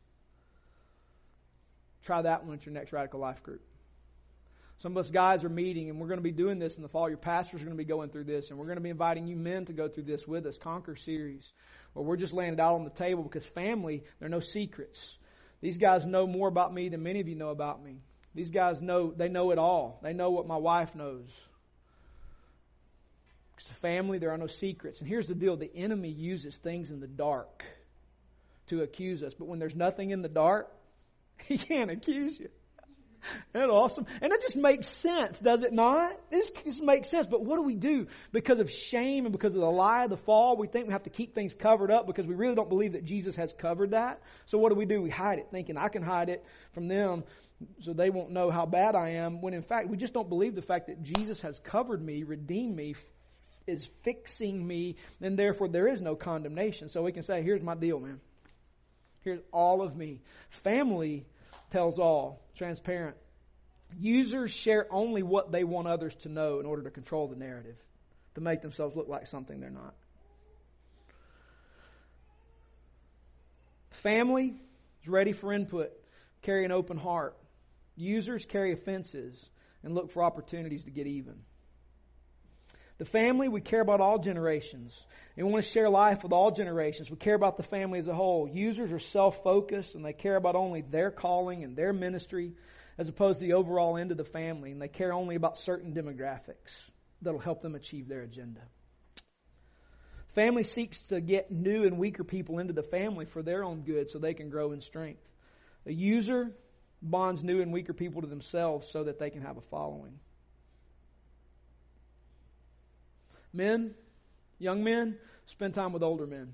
[2.04, 3.62] Try that one at your next radical life group.
[4.78, 6.88] Some of us guys are meeting, and we're going to be doing this in the
[6.88, 7.08] fall.
[7.08, 9.26] Your pastors are going to be going through this, and we're going to be inviting
[9.26, 11.50] you men to go through this with us, Conquer series,
[11.94, 15.16] where we're just laying it out on the table because family, there are no secrets.
[15.66, 17.96] These guys know more about me than many of you know about me.
[18.36, 19.98] These guys know, they know it all.
[20.00, 21.28] They know what my wife knows.
[23.58, 25.00] It's a family, there are no secrets.
[25.00, 27.64] And here's the deal the enemy uses things in the dark
[28.68, 29.34] to accuse us.
[29.34, 30.72] But when there's nothing in the dark,
[31.48, 32.48] he can't accuse you.
[33.54, 34.06] Isn't that awesome?
[34.20, 36.18] And it just makes sense, does it not?
[36.30, 37.26] This just makes sense.
[37.26, 38.06] But what do we do?
[38.32, 41.04] Because of shame and because of the lie of the fall, we think we have
[41.04, 44.20] to keep things covered up because we really don't believe that Jesus has covered that.
[44.46, 45.02] So what do we do?
[45.02, 47.24] We hide it, thinking I can hide it from them
[47.80, 50.54] so they won't know how bad I am, when in fact we just don't believe
[50.54, 52.94] the fact that Jesus has covered me, redeemed me,
[53.66, 56.88] is fixing me, and therefore there is no condemnation.
[56.88, 58.20] So we can say, here's my deal, man.
[59.22, 60.20] Here's all of me.
[60.62, 61.26] Family
[61.70, 63.16] tells all, transparent.
[63.98, 67.76] Users share only what they want others to know in order to control the narrative,
[68.34, 69.94] to make themselves look like something they're not.
[74.02, 74.54] Family
[75.02, 75.92] is ready for input,
[76.42, 77.36] carry an open heart.
[77.96, 79.42] Users carry offenses
[79.82, 81.36] and look for opportunities to get even.
[82.98, 84.98] The family, we care about all generations.
[85.36, 87.10] And we want to share life with all generations.
[87.10, 88.48] We care about the family as a whole.
[88.48, 92.54] Users are self-focused and they care about only their calling and their ministry
[92.96, 94.72] as opposed to the overall end of the family.
[94.72, 96.80] And they care only about certain demographics
[97.20, 98.62] that'll help them achieve their agenda.
[100.34, 104.10] Family seeks to get new and weaker people into the family for their own good
[104.10, 105.22] so they can grow in strength.
[105.86, 106.50] A user
[107.02, 110.18] bonds new and weaker people to themselves so that they can have a following.
[113.52, 113.94] Men,
[114.58, 116.52] young men, spend time with older men.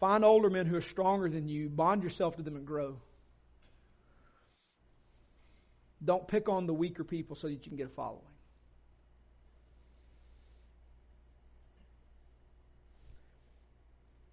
[0.00, 2.96] Find older men who are stronger than you, bond yourself to them and grow.
[6.04, 8.22] Don't pick on the weaker people so that you can get a following.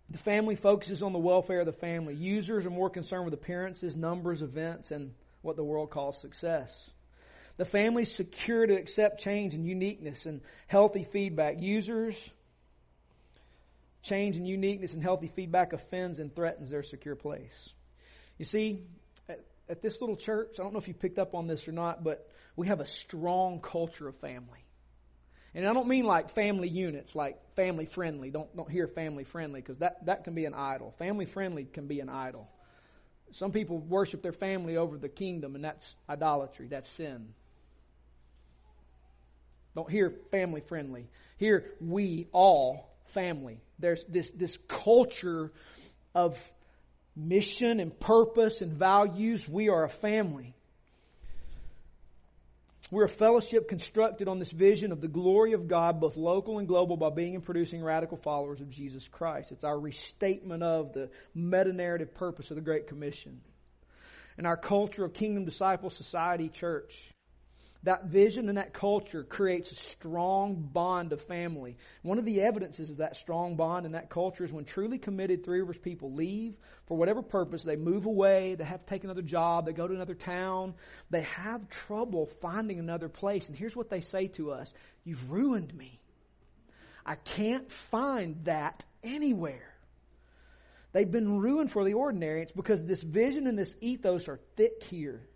[0.10, 2.16] The family focuses on the welfare of the family.
[2.16, 6.90] Users are more concerned with appearances, numbers, events, and what the world calls success.
[7.60, 11.60] The family's secure to accept change and uniqueness and healthy feedback.
[11.60, 12.16] Users,
[14.02, 17.70] change and uniqueness and healthy feedback offends and threatens their secure place.
[18.38, 18.84] You see,
[19.28, 21.74] at, at this little church, I don't know if you picked up on this or
[21.74, 24.64] not, but we have a strong culture of family.
[25.54, 28.30] And I don't mean like family units, like family friendly.
[28.30, 30.96] Don't, don't hear family friendly because that, that can be an idol.
[30.98, 32.48] Family friendly can be an idol.
[33.34, 36.68] Some people worship their family over the kingdom and that's idolatry.
[36.68, 37.34] That's sin.
[39.80, 41.08] Don't hear family friendly.
[41.38, 43.62] Here we all family.
[43.80, 45.54] There's this, this culture
[46.14, 46.38] of
[47.16, 49.48] mission and purpose and values.
[49.48, 50.54] We are a family.
[52.92, 56.68] We're a fellowship constructed on this vision of the glory of God, both local and
[56.68, 59.54] global, by being and producing radical followers of Jesus Christ.
[59.54, 63.40] It's our restatement of the meta narrative purpose of the Great Commission.
[64.38, 66.94] And our culture of Kingdom Disciple Society Church,
[67.84, 71.78] that vision and that culture creates a strong bond of family.
[72.02, 75.46] One of the evidences of that strong bond and that culture is when truly committed
[75.46, 76.56] Three Rivers people leave
[76.88, 79.94] for whatever purpose, they move away, they have to take another job, they go to
[79.94, 80.74] another town,
[81.10, 83.48] they have trouble finding another place.
[83.48, 84.74] And here's what they say to us
[85.06, 86.02] You've ruined me.
[87.06, 89.74] I can't find that anywhere.
[90.92, 92.42] They've been ruined for the ordinary.
[92.42, 95.29] It's because this vision and this ethos are thick here.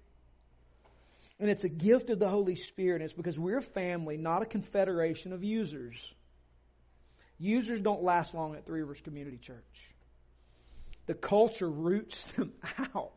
[1.39, 2.95] And it's a gift of the Holy Spirit.
[2.95, 5.95] And it's because we're a family, not a confederation of users.
[7.39, 9.89] Users don't last long at Three Rivers Community Church.
[11.07, 12.53] The culture roots them
[12.93, 13.13] out.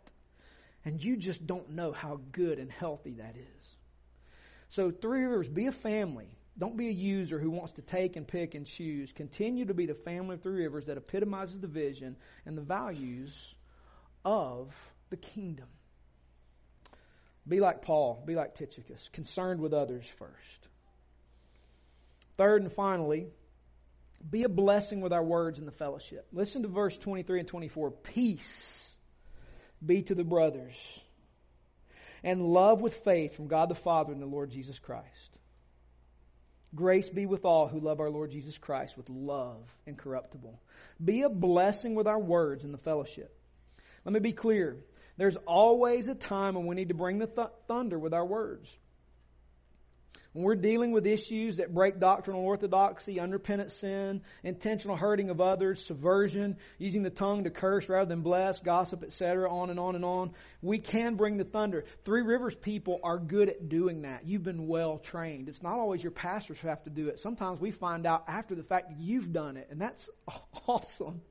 [0.85, 3.69] And you just don't know how good and healthy that is.
[4.69, 6.29] So, Three Rivers, be a family.
[6.59, 9.13] Don't be a user who wants to take and pick and choose.
[9.13, 13.55] Continue to be the family of Three Rivers that epitomizes the vision and the values
[14.25, 14.75] of
[15.11, 15.67] the kingdom.
[17.49, 20.33] Be like Paul, be like Tychicus, concerned with others first.
[22.37, 23.29] Third and finally,
[24.29, 26.27] be a blessing with our words in the fellowship.
[26.33, 27.91] Listen to verse 23 and 24.
[27.91, 28.83] Peace
[29.85, 30.75] be to the brothers,
[32.25, 35.07] and love with faith from God the Father and the Lord Jesus Christ.
[36.75, 40.61] Grace be with all who love our Lord Jesus Christ with love incorruptible.
[41.03, 43.35] Be a blessing with our words in the fellowship.
[44.05, 44.77] Let me be clear.
[45.17, 48.69] There's always a time when we need to bring the th- thunder with our words.
[50.37, 55.83] When we're dealing with issues that break doctrinal orthodoxy, unrepentant sin, intentional hurting of others,
[55.87, 60.05] subversion, using the tongue to curse rather than bless, gossip, etc., on and on and
[60.05, 61.87] on, we can bring the thunder.
[62.05, 64.27] Three Rivers people are good at doing that.
[64.27, 65.49] You've been well trained.
[65.49, 67.19] It's not always your pastors who have to do it.
[67.19, 70.11] Sometimes we find out after the fact you've done it, and that's
[70.69, 71.23] awesome.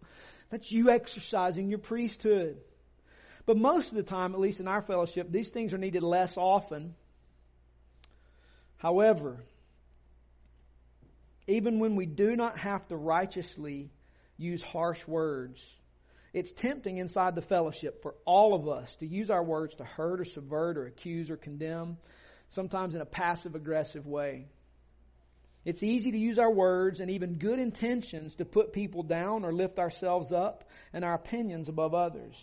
[0.49, 2.57] That's you exercising your priesthood.
[3.45, 6.35] But most of the time, at least in our fellowship, these things are needed less
[6.37, 6.95] often.
[8.77, 9.43] However,
[11.47, 13.91] even when we do not have to righteously
[14.37, 15.63] use harsh words.
[16.33, 20.19] It's tempting inside the fellowship for all of us to use our words to hurt
[20.19, 21.97] or subvert or accuse or condemn,
[22.49, 24.47] sometimes in a passive aggressive way.
[25.63, 29.53] It's easy to use our words and even good intentions to put people down or
[29.53, 32.35] lift ourselves up and our opinions above others.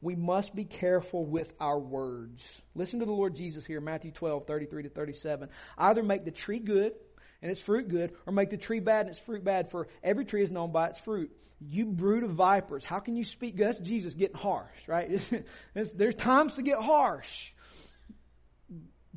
[0.00, 2.46] We must be careful with our words.
[2.74, 5.48] Listen to the Lord Jesus here, Matthew 12, 33 to 37.
[5.78, 6.92] Either make the tree good
[7.40, 10.24] and its fruit good, or make the tree bad and its fruit bad, for every
[10.24, 11.30] tree is known by its fruit.
[11.60, 13.56] You brood of vipers, how can you speak?
[13.56, 15.20] That's Jesus getting harsh, right?
[15.74, 17.52] There's times to get harsh.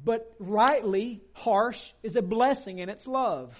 [0.01, 3.53] But rightly, harsh is a blessing and it's love.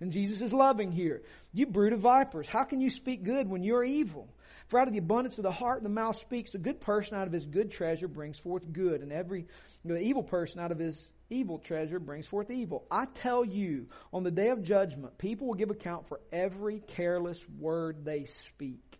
[0.00, 1.22] And Jesus is loving here.
[1.52, 4.28] You brood of vipers, how can you speak good when you're evil?
[4.74, 6.52] For out of the abundance of the heart the mouth speaks.
[6.56, 9.46] A good person out of his good treasure brings forth good, and every
[9.88, 12.84] evil person out of his evil treasure brings forth evil.
[12.90, 17.48] I tell you, on the day of judgment, people will give account for every careless
[17.56, 18.98] word they speak.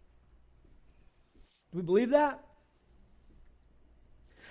[1.72, 2.40] Do we believe that?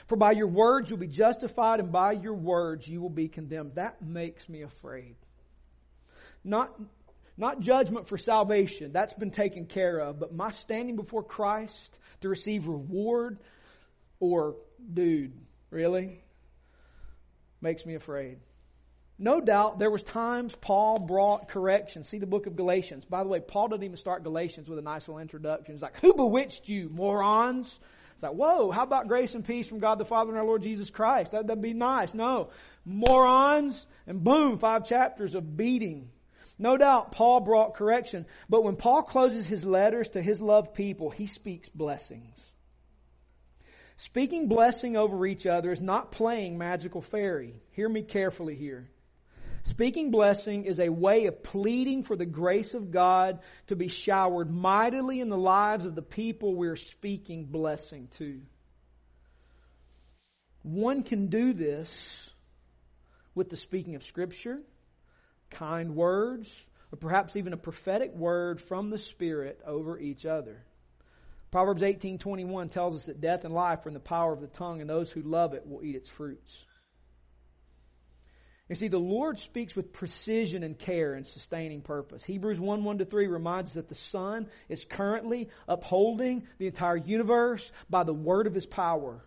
[0.08, 3.76] For by your words you'll be justified, and by your words you will be condemned.
[3.76, 5.16] That makes me afraid.
[6.44, 6.78] Not,
[7.38, 12.30] not judgment for salvation, that's been taken care of, but my standing before Christ to
[12.30, 13.40] receive reward,
[14.20, 14.56] or,
[14.94, 15.34] dude,
[15.70, 16.24] really?
[17.62, 18.38] Makes me afraid.
[19.20, 22.04] No doubt there was times Paul brought correction.
[22.04, 23.06] See the book of Galatians.
[23.06, 25.76] By the way, Paul didn't even start Galatians with a nice little introduction.
[25.76, 27.80] He's like, who bewitched you, morons?
[28.16, 30.64] It's like, whoa, how about grace and peace from God the Father and our Lord
[30.64, 31.32] Jesus Christ?
[31.32, 32.14] That, that'd be nice.
[32.14, 32.50] No.
[32.86, 36.10] Morons, and boom, five chapters of beating.
[36.60, 41.10] No doubt Paul brought correction, but when Paul closes his letters to his loved people,
[41.10, 42.38] he speaks blessings.
[43.98, 47.62] Speaking blessing over each other is not playing magical fairy.
[47.72, 48.90] Hear me carefully here.
[49.66, 54.52] Speaking blessing is a way of pleading for the grace of God to be showered
[54.52, 58.42] mightily in the lives of the people we're speaking blessing to.
[60.64, 62.30] One can do this
[63.36, 64.60] with the speaking of Scripture,
[65.54, 66.50] kind words,
[66.92, 70.64] or perhaps even a prophetic word from the Spirit over each other.
[71.52, 74.82] Proverbs 18:21 tells us that death and life are in the power of the tongue
[74.82, 76.66] and those who love it will eat its fruits.
[78.70, 82.24] You see, the Lord speaks with precision and care and sustaining purpose.
[82.24, 86.98] Hebrews 1 1 to 3 reminds us that the Son is currently upholding the entire
[86.98, 89.24] universe by the word of his power.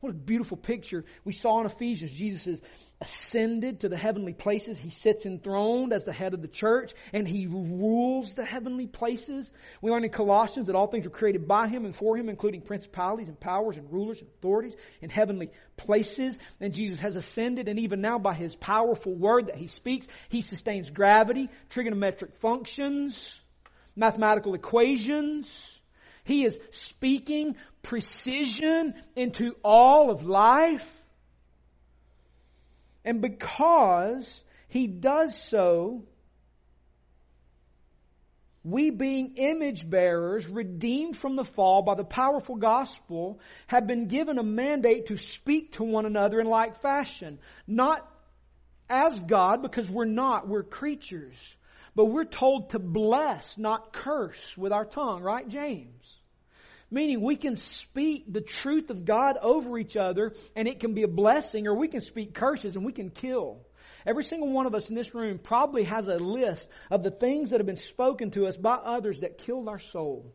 [0.00, 2.12] What a beautiful picture we saw in Ephesians.
[2.12, 2.60] Jesus is
[3.00, 4.76] ascended to the heavenly places.
[4.76, 9.50] He sits enthroned as the head of the church and he rules the heavenly places.
[9.80, 12.62] We learn in Colossians that all things were created by him and for him, including
[12.62, 16.36] principalities and powers and rulers and authorities in heavenly places.
[16.60, 20.42] And Jesus has ascended and even now by his powerful word that he speaks, he
[20.42, 23.32] sustains gravity, trigonometric functions,
[23.94, 25.78] mathematical equations.
[26.24, 30.86] He is speaking precision into all of life.
[33.08, 36.02] And because he does so,
[38.62, 44.36] we being image bearers, redeemed from the fall by the powerful gospel, have been given
[44.36, 47.38] a mandate to speak to one another in like fashion.
[47.66, 48.06] Not
[48.90, 51.56] as God, because we're not, we're creatures.
[51.94, 56.17] But we're told to bless, not curse with our tongue, right, James?
[56.90, 61.02] Meaning we can speak the truth of God over each other and it can be
[61.02, 63.66] a blessing or we can speak curses and we can kill.
[64.06, 67.50] Every single one of us in this room probably has a list of the things
[67.50, 70.34] that have been spoken to us by others that killed our soul.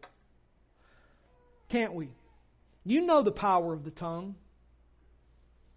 [1.70, 2.10] Can't we?
[2.84, 4.36] You know the power of the tongue.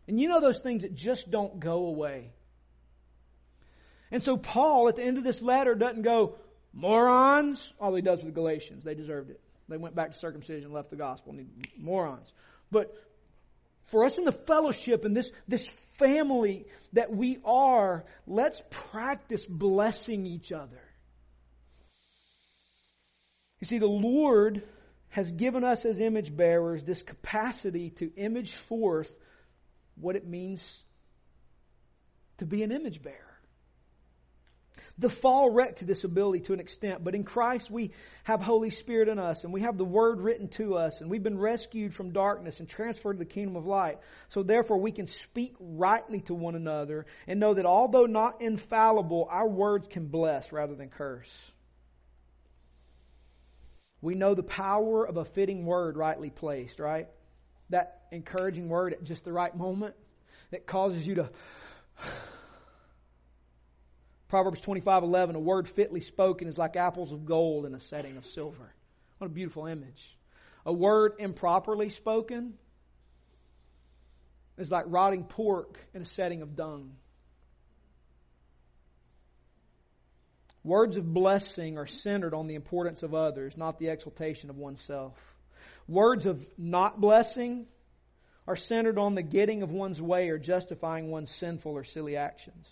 [0.09, 2.33] And you know those things that just don't go away.
[4.11, 6.37] And so Paul at the end of this letter doesn't go,
[6.73, 7.73] morons.
[7.81, 8.85] All he does with the Galatians.
[8.85, 9.41] They deserved it.
[9.69, 11.35] They went back to circumcision, left the gospel.
[11.79, 12.33] Morons.
[12.71, 12.95] But
[13.87, 20.27] for us in the fellowship and this, this family that we are, let's practice blessing
[20.27, 20.81] each other.
[23.61, 24.63] You see, the Lord
[25.09, 29.11] has given us as image bearers this capacity to image forth
[29.99, 30.83] what it means
[32.39, 33.26] to be an image bearer.
[34.99, 37.91] The fall wrecked this ability to an extent, but in Christ we
[38.25, 41.23] have Holy Spirit in us and we have the Word written to us and we've
[41.23, 43.99] been rescued from darkness and transferred to the kingdom of light.
[44.31, 49.29] So therefore we can speak rightly to one another and know that although not infallible,
[49.31, 51.53] our words can bless rather than curse.
[54.01, 57.09] We know the power of a fitting word rightly placed, right?
[57.69, 59.95] That encouraging word at just the right moment
[60.53, 61.31] that causes you to
[64.29, 68.27] Proverbs 25:11 a word fitly spoken is like apples of gold in a setting of
[68.27, 68.73] silver.
[69.19, 70.17] What a beautiful image.
[70.65, 72.59] A word improperly spoken
[74.59, 76.97] is like rotting pork in a setting of dung.
[80.65, 85.15] Words of blessing are centered on the importance of others, not the exaltation of oneself.
[85.87, 87.67] Words of not blessing
[88.49, 92.67] are centered on the getting of one's way or justifying one's sinful or silly actions.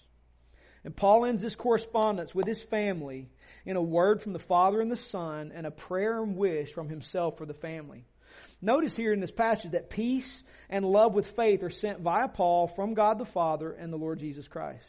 [0.84, 3.28] And Paul ends this correspondence with his family
[3.64, 6.88] in a word from the Father and the Son and a prayer and wish from
[6.90, 8.04] himself for the family.
[8.60, 12.68] Notice here in this passage that peace and love with faith are sent via Paul
[12.68, 14.84] from God the Father and the Lord Jesus Christ.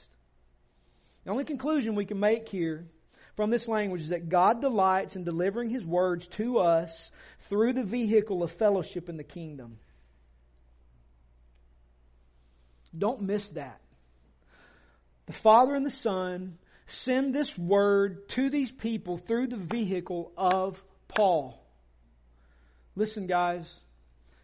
[1.24, 2.86] The only conclusion we can make here
[3.36, 7.12] from this language is that God delights in delivering His words to us
[7.50, 9.78] through the vehicle of fellowship in the kingdom.
[12.98, 13.82] Don't miss that.
[15.28, 16.58] The Father and the Son
[16.88, 21.62] send this word to these people through the vehicle of Paul.
[22.96, 23.80] Listen, guys.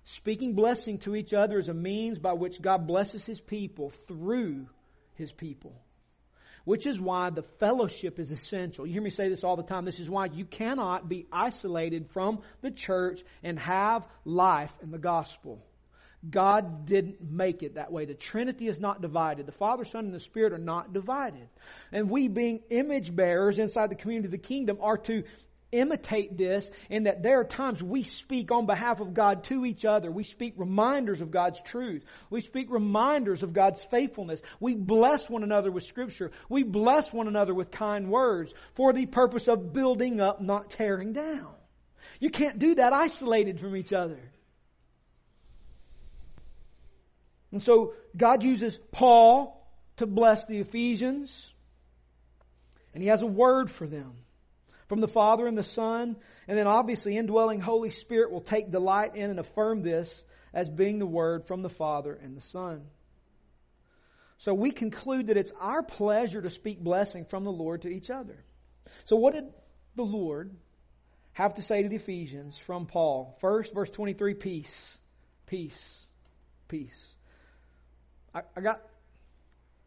[0.06, 4.68] Speaking blessing to each other is a means by which God blesses His people through
[5.16, 5.74] His people.
[6.66, 8.86] Which is why the fellowship is essential.
[8.86, 9.86] You hear me say this all the time.
[9.86, 15.00] This is why you cannot be isolated from the church and have life in the
[15.00, 15.64] gospel.
[16.30, 18.06] God didn't make it that way.
[18.06, 19.48] The Trinity is not divided.
[19.48, 21.48] The Father, Son, and the Spirit are not divided.
[21.92, 25.24] And we being image bearers inside the community of the kingdom are to
[25.72, 29.86] imitate this in that there are times we speak on behalf of God to each
[29.86, 30.12] other.
[30.12, 32.04] We speak reminders of God's truth.
[32.30, 34.42] We speak reminders of God's faithfulness.
[34.60, 36.32] We bless one another with scripture.
[36.50, 41.14] We bless one another with kind words for the purpose of building up, not tearing
[41.14, 41.54] down.
[42.20, 44.20] You can't do that isolated from each other.
[47.52, 49.58] And so God uses Paul
[49.98, 51.52] to bless the Ephesians,
[52.94, 54.14] and he has a word for them
[54.92, 56.18] from the Father and the Son.
[56.50, 60.22] And then obviously indwelling Holy Spirit will take delight in and affirm this
[60.54, 62.82] as being the Word from the Father and the Son.
[64.38, 68.10] So we conclude that it's our pleasure to speak blessing from the Lord to each
[68.10, 68.44] other.
[69.06, 69.46] So what did
[69.96, 70.52] the Lord
[71.34, 73.38] have to say to the Ephesians from Paul?
[73.40, 74.98] First, verse 23, peace.
[75.46, 75.82] Peace.
[76.68, 77.11] Peace.
[78.34, 78.82] I, I got,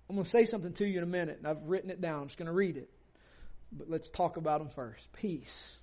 [0.08, 2.22] I'm going to say something to you in a minute, and I've written it down.
[2.22, 2.90] I'm just going to read it.
[3.72, 5.12] But let's talk about them first.
[5.14, 5.76] Peace.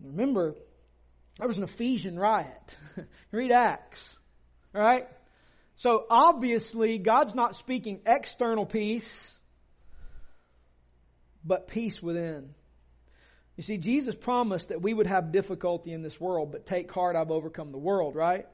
[0.00, 0.54] Remember,
[1.38, 2.74] there was an Ephesian riot.
[3.30, 4.00] Read Acts.
[4.74, 5.06] All right?
[5.76, 9.34] So obviously, God's not speaking external peace,
[11.44, 12.54] but peace within.
[13.56, 17.16] You see, Jesus promised that we would have difficulty in this world, but take heart,
[17.16, 18.46] I've overcome the world, right?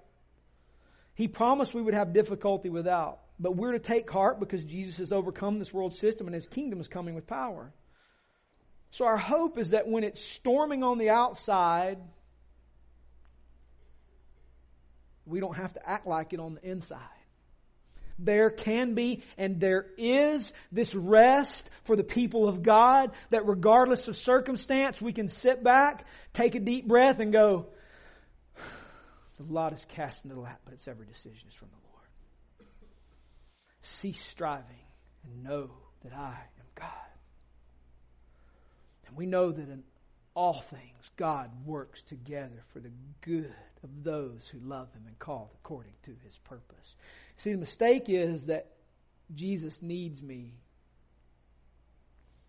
[1.14, 3.20] He promised we would have difficulty without.
[3.38, 6.80] But we're to take heart because Jesus has overcome this world system and his kingdom
[6.80, 7.72] is coming with power.
[8.92, 11.98] So our hope is that when it's storming on the outside,
[15.26, 16.98] we don't have to act like it on the inside.
[18.18, 24.06] There can be and there is this rest for the people of God that regardless
[24.08, 27.66] of circumstance, we can sit back, take a deep breath and go,
[29.43, 32.68] the lot is cast into the lap, but its every decision is from the Lord.
[33.82, 34.64] Cease striving
[35.24, 35.70] and know
[36.05, 36.88] that I am God.
[39.07, 39.82] And we know that in
[40.34, 42.90] all things God works together for the
[43.20, 46.95] good of those who love Him and called according to His purpose.
[47.38, 48.68] See, the mistake is that
[49.34, 50.55] Jesus needs me.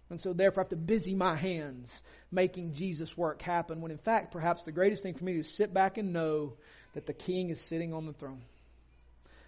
[0.10, 1.92] And so therefore I have to busy my hands
[2.32, 5.74] making Jesus work happen when in fact perhaps the greatest thing for me is sit
[5.74, 6.54] back and know
[6.94, 8.44] that the King is sitting on the throne.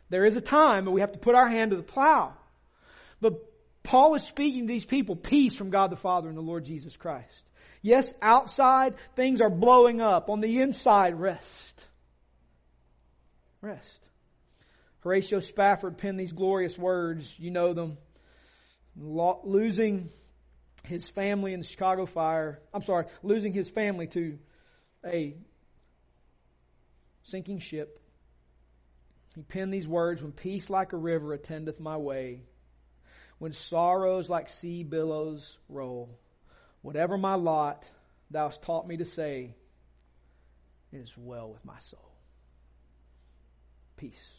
[0.10, 2.34] There is a time that we have to put our hand to the plow.
[3.22, 3.52] But
[3.84, 6.96] Paul is speaking to these people peace from God the Father and the Lord Jesus
[6.96, 7.44] Christ.
[7.82, 10.30] Yes, outside things are blowing up.
[10.30, 11.88] On the inside, rest.
[13.62, 14.00] Rest.
[15.02, 17.34] Horatio Spafford penned these glorious words.
[17.38, 17.98] You know them.
[18.96, 20.10] Losing
[20.84, 22.60] his family in the Chicago fire.
[22.74, 24.40] I'm sorry, losing his family to
[25.06, 25.36] a
[27.26, 28.00] sinking ship
[29.36, 32.42] he penned these words When peace like a river attendeth my way,
[33.38, 36.18] when sorrows like sea billows roll,
[36.82, 37.84] whatever my lot,
[38.32, 39.54] thou hast taught me to say,
[40.94, 42.12] it is well with my soul.
[43.98, 44.32] Peace.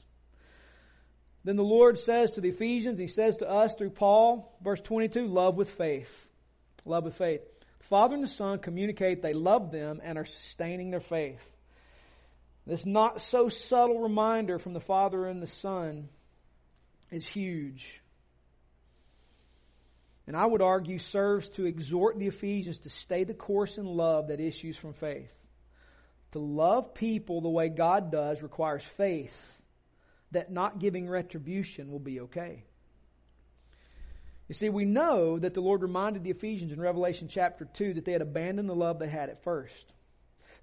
[1.45, 5.27] Then the Lord says to the Ephesians, He says to us through Paul, verse 22,
[5.27, 6.11] love with faith.
[6.85, 7.43] Love with faith.
[7.81, 11.41] The Father and the Son communicate they love them and are sustaining their faith.
[12.67, 16.09] This not so subtle reminder from the Father and the Son
[17.11, 18.01] is huge.
[20.27, 24.29] and I would argue serves to exhort the Ephesians to stay the course in love
[24.29, 25.31] that issues from faith.
[26.33, 29.37] To love people the way God does requires faith
[30.33, 32.65] that not giving retribution will be okay.
[34.49, 38.05] You see, we know that the Lord reminded the Ephesians in Revelation chapter 2 that
[38.05, 39.93] they had abandoned the love they had at first.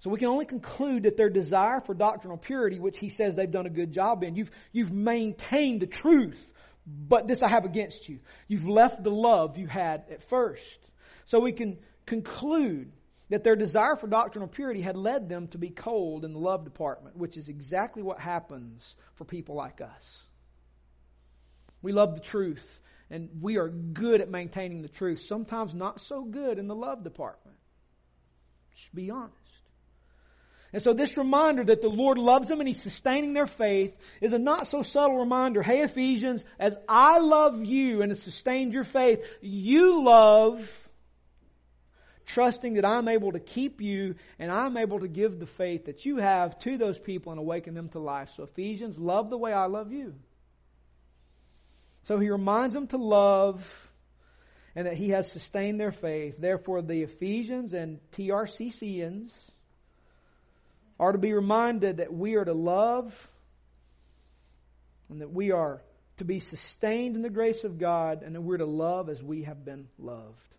[0.04, 3.50] So we can only conclude that their desire for doctrinal purity, which he says they've
[3.50, 6.38] done a good job in, you've, you've maintained the truth,
[6.86, 8.18] but this I have against you.
[8.46, 10.78] You've left the love you had at first.
[11.24, 12.92] So we can conclude
[13.30, 16.64] that their desire for doctrinal purity had led them to be cold in the love
[16.64, 20.18] department, which is exactly what happens for people like us.
[21.80, 26.24] We love the truth, and we are good at maintaining the truth, sometimes not so
[26.24, 27.56] good in the love department.
[28.76, 29.43] Just be honest.
[30.74, 34.32] And so this reminder that the Lord loves them and He's sustaining their faith is
[34.32, 35.62] a not so subtle reminder.
[35.62, 40.68] Hey Ephesians, as I love you and have sustained your faith, you love
[42.26, 46.04] trusting that I'm able to keep you and I'm able to give the faith that
[46.06, 48.32] you have to those people and awaken them to life.
[48.36, 50.16] So Ephesians, love the way I love you.
[52.02, 53.64] So he reminds them to love
[54.74, 56.34] and that he has sustained their faith.
[56.36, 59.30] Therefore, the Ephesians and TRCCians
[61.04, 63.14] are to be reminded that we are to love
[65.10, 65.82] and that we are
[66.16, 69.42] to be sustained in the grace of God and that we're to love as we
[69.42, 70.54] have been loved.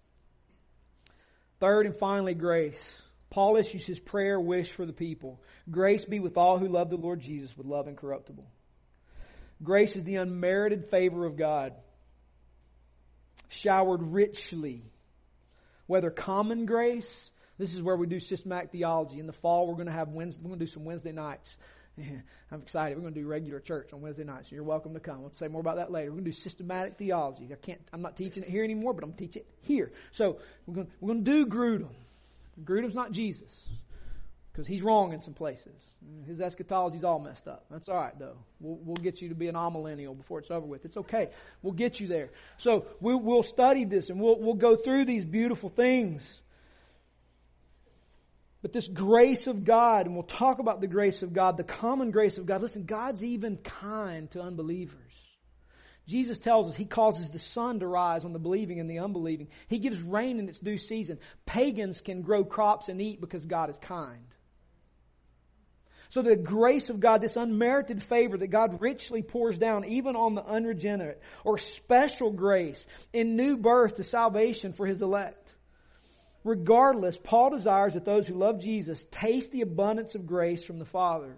[1.60, 3.02] Third and finally, grace.
[3.32, 5.42] Paul issues his prayer wish for the people.
[5.72, 8.46] Grace be with all who love the Lord Jesus with love incorruptible.
[9.64, 11.74] Grace is the unmerited favor of God,
[13.50, 14.84] showered richly.
[15.88, 19.20] Whether common grace this is where we do systematic theology.
[19.20, 21.58] In the fall, we're going to have Wednesday, we're going to do some Wednesday nights.
[22.52, 22.98] I'm excited.
[22.98, 24.50] We're going to do regular church on Wednesday nights.
[24.50, 25.22] So you're welcome to come.
[25.22, 26.12] We'll say more about that later.
[26.12, 27.48] We're going to do systematic theology.
[27.52, 29.92] I can't, I'm not teaching it here anymore, but I'm teaching it here.
[30.12, 31.94] So we're going, to, we're going to do Grudem.
[32.64, 33.50] Grudem's not Jesus.
[34.52, 35.74] Because he's wrong in some places.
[36.28, 37.66] His eschatology's all messed up.
[37.70, 38.38] That's all right, though.
[38.62, 40.86] We'll, we'll get you to be an amillennial before it's over with.
[40.86, 41.30] It's okay.
[41.62, 42.30] We'll get you there.
[42.58, 46.42] So we, we'll study this and we'll, we'll go through these beautiful things.
[48.66, 52.10] But this grace of God, and we'll talk about the grace of God, the common
[52.10, 52.64] grace of God.
[52.64, 55.14] Listen, God's even kind to unbelievers.
[56.08, 59.50] Jesus tells us He causes the sun to rise on the believing and the unbelieving.
[59.68, 61.20] He gives rain in its due season.
[61.46, 64.26] Pagans can grow crops and eat because God is kind.
[66.10, 70.34] So the grace of God, this unmerited favor that God richly pours down even on
[70.34, 75.45] the unregenerate, or special grace in new birth to salvation for His elect.
[76.46, 80.86] Regardless, Paul desires that those who love Jesus taste the abundance of grace from the
[80.86, 81.36] Father.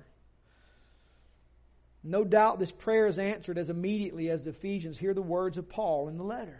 [2.04, 5.70] No doubt this prayer is answered as immediately as the Ephesians hear the words of
[5.70, 6.60] Paul in the letter.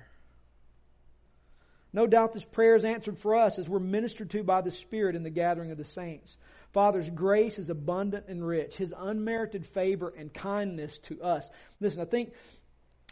[1.92, 5.18] No doubt this prayer is answered for us as we're ministered to by the Spirit
[5.18, 6.38] in the gathering of the saints.
[6.72, 11.50] Father's grace is abundant and rich, His unmerited favor and kindness to us.
[11.82, 12.32] Listen, I think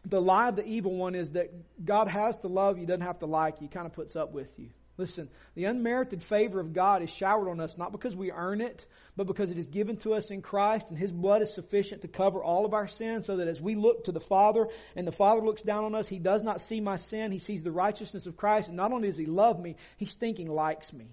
[0.05, 1.51] the lie of the evil one is that
[1.83, 4.31] God has to love you, doesn't have to like you, he kind of puts up
[4.31, 4.69] with you.
[4.97, 8.85] Listen, the unmerited favor of God is showered on us not because we earn it,
[9.17, 12.07] but because it is given to us in Christ and His blood is sufficient to
[12.07, 15.11] cover all of our sins so that as we look to the Father and the
[15.11, 18.25] Father looks down on us, He does not see my sin, He sees the righteousness
[18.25, 21.07] of Christ and not only does He love me, He's thinking likes me.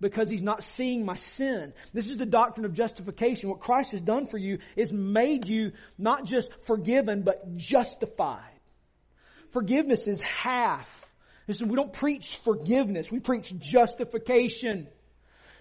[0.00, 1.72] Because He's not seeing my sin.
[1.92, 3.48] This is the doctrine of justification.
[3.48, 8.42] What Christ has done for you is made you not just forgiven, but justified.
[9.52, 11.07] Forgiveness is half
[11.48, 13.10] Listen, we don't preach forgiveness.
[13.10, 14.86] We preach justification.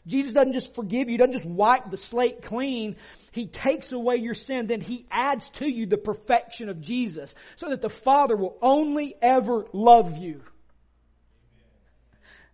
[0.05, 2.95] Jesus doesn't just forgive you, he doesn't just wipe the slate clean.
[3.31, 7.69] He takes away your sin, then he adds to you the perfection of Jesus so
[7.69, 10.41] that the Father will only ever love you.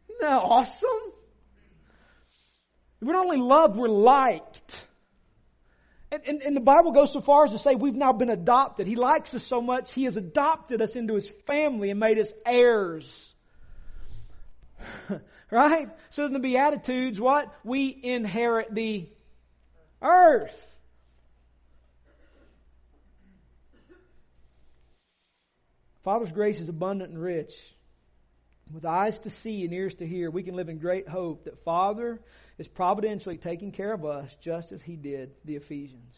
[0.10, 0.90] Isn't that awesome?
[3.02, 4.83] We're not only loved, we're liked.
[6.14, 8.86] And, and, and, the Bible goes so far as to say we've now been adopted.
[8.86, 12.32] He likes us so much, He has adopted us into His family and made us
[12.45, 13.34] heirs.
[15.49, 15.89] right?
[16.11, 17.51] So in the Beatitudes, what?
[17.64, 19.09] We inherit the
[20.03, 20.76] earth.
[26.03, 27.55] Father's grace is abundant and rich.
[28.72, 31.64] With eyes to see and ears to hear, we can live in great hope that
[31.64, 32.22] Father
[32.58, 36.16] is providentially taking care of us just as he did the Ephesians.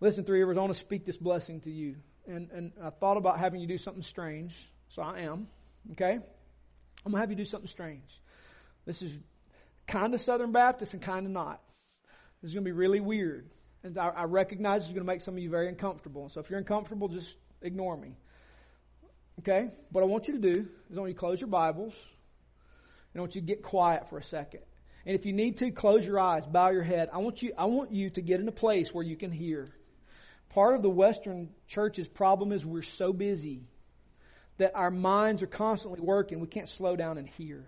[0.00, 1.96] Listen, Three Rivers, I want to speak this blessing to you.
[2.26, 5.46] And, and I thought about having you do something strange, so I am.
[5.92, 6.14] Okay?
[7.04, 8.20] I'm going to have you do something strange.
[8.84, 9.12] This is
[9.86, 11.60] kind of Southern Baptist and kind of not.
[12.40, 13.48] This is going to be really weird.
[13.84, 16.28] And I, I recognize it's going to make some of you very uncomfortable.
[16.28, 18.16] So if you're uncomfortable, just ignore me.
[19.40, 19.70] Okay?
[19.90, 21.94] What I want you to do is I want you to close your Bibles
[23.12, 24.62] and I want you to get quiet for a second.
[25.04, 27.08] And if you need to, close your eyes, bow your head.
[27.12, 29.68] I want you, I want you to get in a place where you can hear.
[30.50, 33.62] Part of the Western church's problem is we're so busy
[34.58, 36.40] that our minds are constantly working.
[36.40, 37.64] We can't slow down and hear.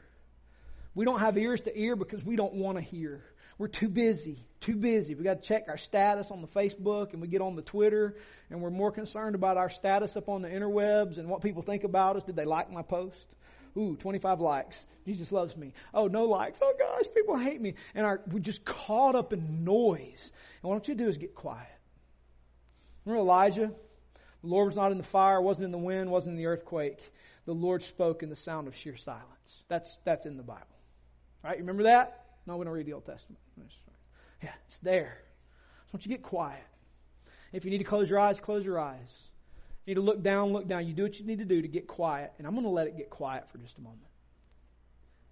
[0.95, 3.25] We don't have ears to ear because we don't want to hear.
[3.57, 5.15] We're too busy, too busy.
[5.15, 8.17] We got to check our status on the Facebook and we get on the Twitter
[8.51, 11.85] and we're more concerned about our status up on the interwebs and what people think
[11.85, 12.25] about us.
[12.25, 13.27] Did they like my post?
[13.77, 14.85] Ooh, 25 likes.
[15.05, 15.73] Jesus loves me.
[15.93, 16.61] Oh, no likes.
[16.63, 17.75] Oh gosh, people hate me.
[17.95, 20.31] And our, we're just caught up in noise.
[20.63, 21.67] And what I want you to do is get quiet.
[23.05, 23.73] Remember Elijah?
[24.43, 27.01] The Lord was not in the fire, wasn't in the wind, wasn't in the earthquake.
[27.47, 29.63] The Lord spoke in the sound of sheer silence.
[29.69, 30.67] That's, that's in the Bible.
[31.43, 31.57] Right?
[31.57, 32.25] You remember that?
[32.47, 33.41] No, we don't read the Old Testament.
[34.43, 35.19] Yeah, it's there.
[35.87, 36.63] So once you get quiet.
[37.53, 39.09] If you need to close your eyes, close your eyes.
[39.85, 40.87] You need to look down, look down.
[40.87, 42.33] You do what you need to do to get quiet.
[42.39, 44.01] And I'm going to let it get quiet for just a moment.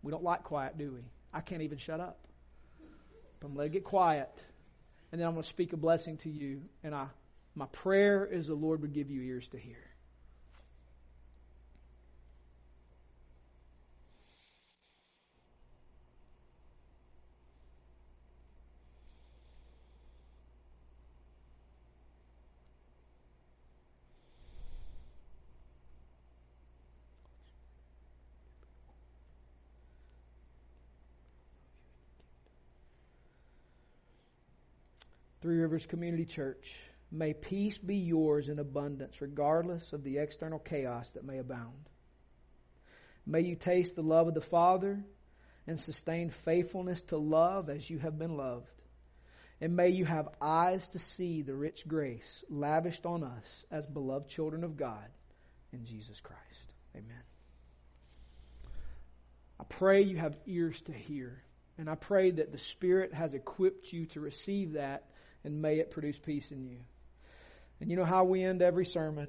[0.02, 1.00] We don't like quiet, do we?
[1.32, 2.18] I can't even shut up.
[3.40, 4.30] But I'm going to let it get quiet.
[5.10, 6.60] And then I'm going to speak a blessing to you.
[6.84, 7.06] And I,
[7.54, 9.91] my prayer is the Lord would give you ears to hear.
[35.42, 36.72] Three Rivers Community Church,
[37.10, 41.88] may peace be yours in abundance, regardless of the external chaos that may abound.
[43.26, 45.04] May you taste the love of the Father
[45.66, 48.70] and sustain faithfulness to love as you have been loved.
[49.60, 54.28] And may you have eyes to see the rich grace lavished on us as beloved
[54.28, 55.08] children of God
[55.72, 56.72] in Jesus Christ.
[56.96, 57.22] Amen.
[59.58, 61.42] I pray you have ears to hear.
[61.78, 65.04] And I pray that the Spirit has equipped you to receive that
[65.44, 66.78] and may it produce peace in you.
[67.80, 69.28] And you know how we end every sermon?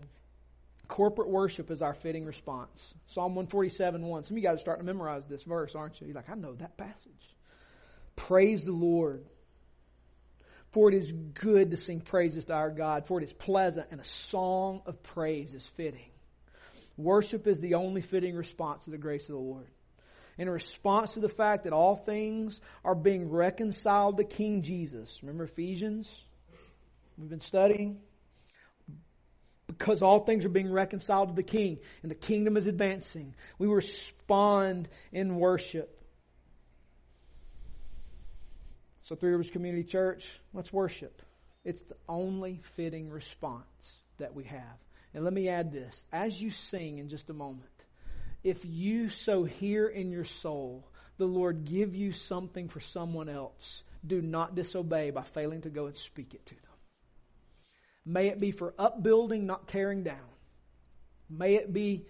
[0.87, 2.93] Corporate worship is our fitting response.
[3.07, 4.23] Psalm 147 1.
[4.23, 6.07] Some of you guys are starting to memorize this verse, aren't you?
[6.07, 7.35] You're like, I know that passage.
[8.15, 9.25] Praise the Lord.
[10.71, 14.01] For it is good to sing praises to our God, for it is pleasant, and
[14.01, 16.09] a song of praise is fitting.
[16.97, 19.67] Worship is the only fitting response to the grace of the Lord
[20.37, 25.19] in response to the fact that all things are being reconciled to King Jesus.
[25.21, 26.09] Remember Ephesians?
[27.17, 27.99] We've been studying.
[29.67, 33.67] Because all things are being reconciled to the King and the kingdom is advancing, we
[33.67, 35.99] respond in worship.
[39.03, 41.21] So, Three Rivers Community Church, let's worship.
[41.65, 43.63] It's the only fitting response
[44.17, 44.77] that we have.
[45.13, 47.69] And let me add this as you sing in just a moment,
[48.43, 50.85] if you so hear in your soul
[51.17, 55.85] the Lord give you something for someone else, do not disobey by failing to go
[55.85, 56.63] and speak it to them.
[58.05, 60.17] May it be for upbuilding, not tearing down.
[61.29, 62.05] May it be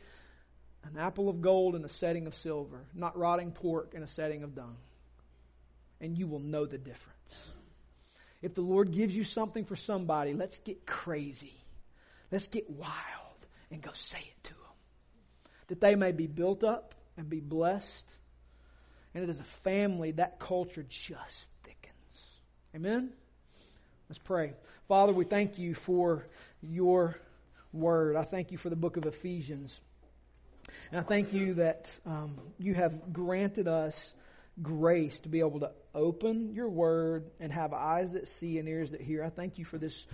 [0.84, 4.44] an apple of gold in a setting of silver, not rotting pork in a setting
[4.44, 4.78] of dung.
[6.02, 7.44] And you will know the difference.
[8.42, 11.54] If the Lord gives you something for somebody, let's get crazy.
[12.32, 12.90] Let's get wild
[13.72, 14.63] and go say it to them
[15.68, 18.06] that they may be built up and be blessed.
[19.14, 21.94] And it is a family, that culture just thickens.
[22.76, 23.12] Amen?
[24.10, 24.54] Let's pray.
[24.88, 26.26] Father, we thank you for
[26.62, 27.16] your
[27.72, 28.16] word.
[28.16, 29.80] I thank you for the book of Ephesians.
[30.92, 34.14] And I thank you that um, you have granted us
[34.62, 38.92] grace to be able to open your word and have eyes that see and ears
[38.92, 39.24] that hear.
[39.24, 40.06] I thank you for this,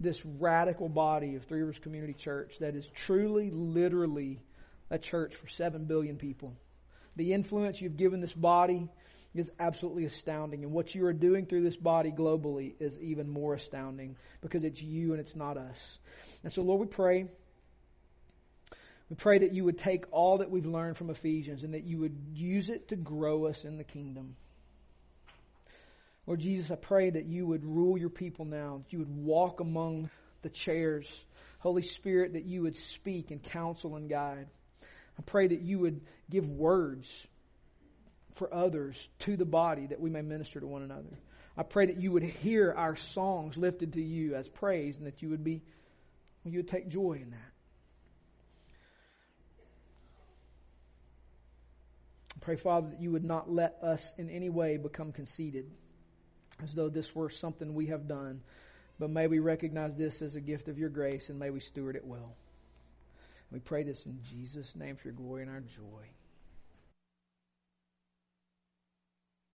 [0.00, 4.40] this radical body of Three Rivers Community Church that is truly, literally
[4.90, 6.54] a church for 7 billion people.
[7.16, 8.88] The influence you've given this body
[9.34, 10.64] is absolutely astounding.
[10.64, 14.80] And what you are doing through this body globally is even more astounding because it's
[14.80, 15.98] you and it's not us.
[16.42, 17.26] And so, Lord, we pray.
[19.08, 21.98] We pray that you would take all that we've learned from Ephesians and that you
[21.98, 24.36] would use it to grow us in the kingdom.
[26.26, 29.60] Lord Jesus, I pray that you would rule your people now, that you would walk
[29.60, 30.10] among
[30.42, 31.06] the chairs.
[31.60, 34.48] Holy Spirit, that you would speak and counsel and guide.
[35.18, 36.00] I pray that you would
[36.30, 37.26] give words
[38.34, 41.18] for others to the body that we may minister to one another.
[41.56, 45.22] I pray that you would hear our songs lifted to you as praise and that
[45.22, 45.62] you would be
[46.44, 47.52] you would take joy in that.
[52.36, 55.68] I pray, Father, that you would not let us in any way become conceited,
[56.62, 58.42] as though this were something we have done,
[59.00, 61.96] but may we recognize this as a gift of your grace and may we steward
[61.96, 62.36] it well.
[63.52, 66.08] We pray this in Jesus' name for your glory and our joy.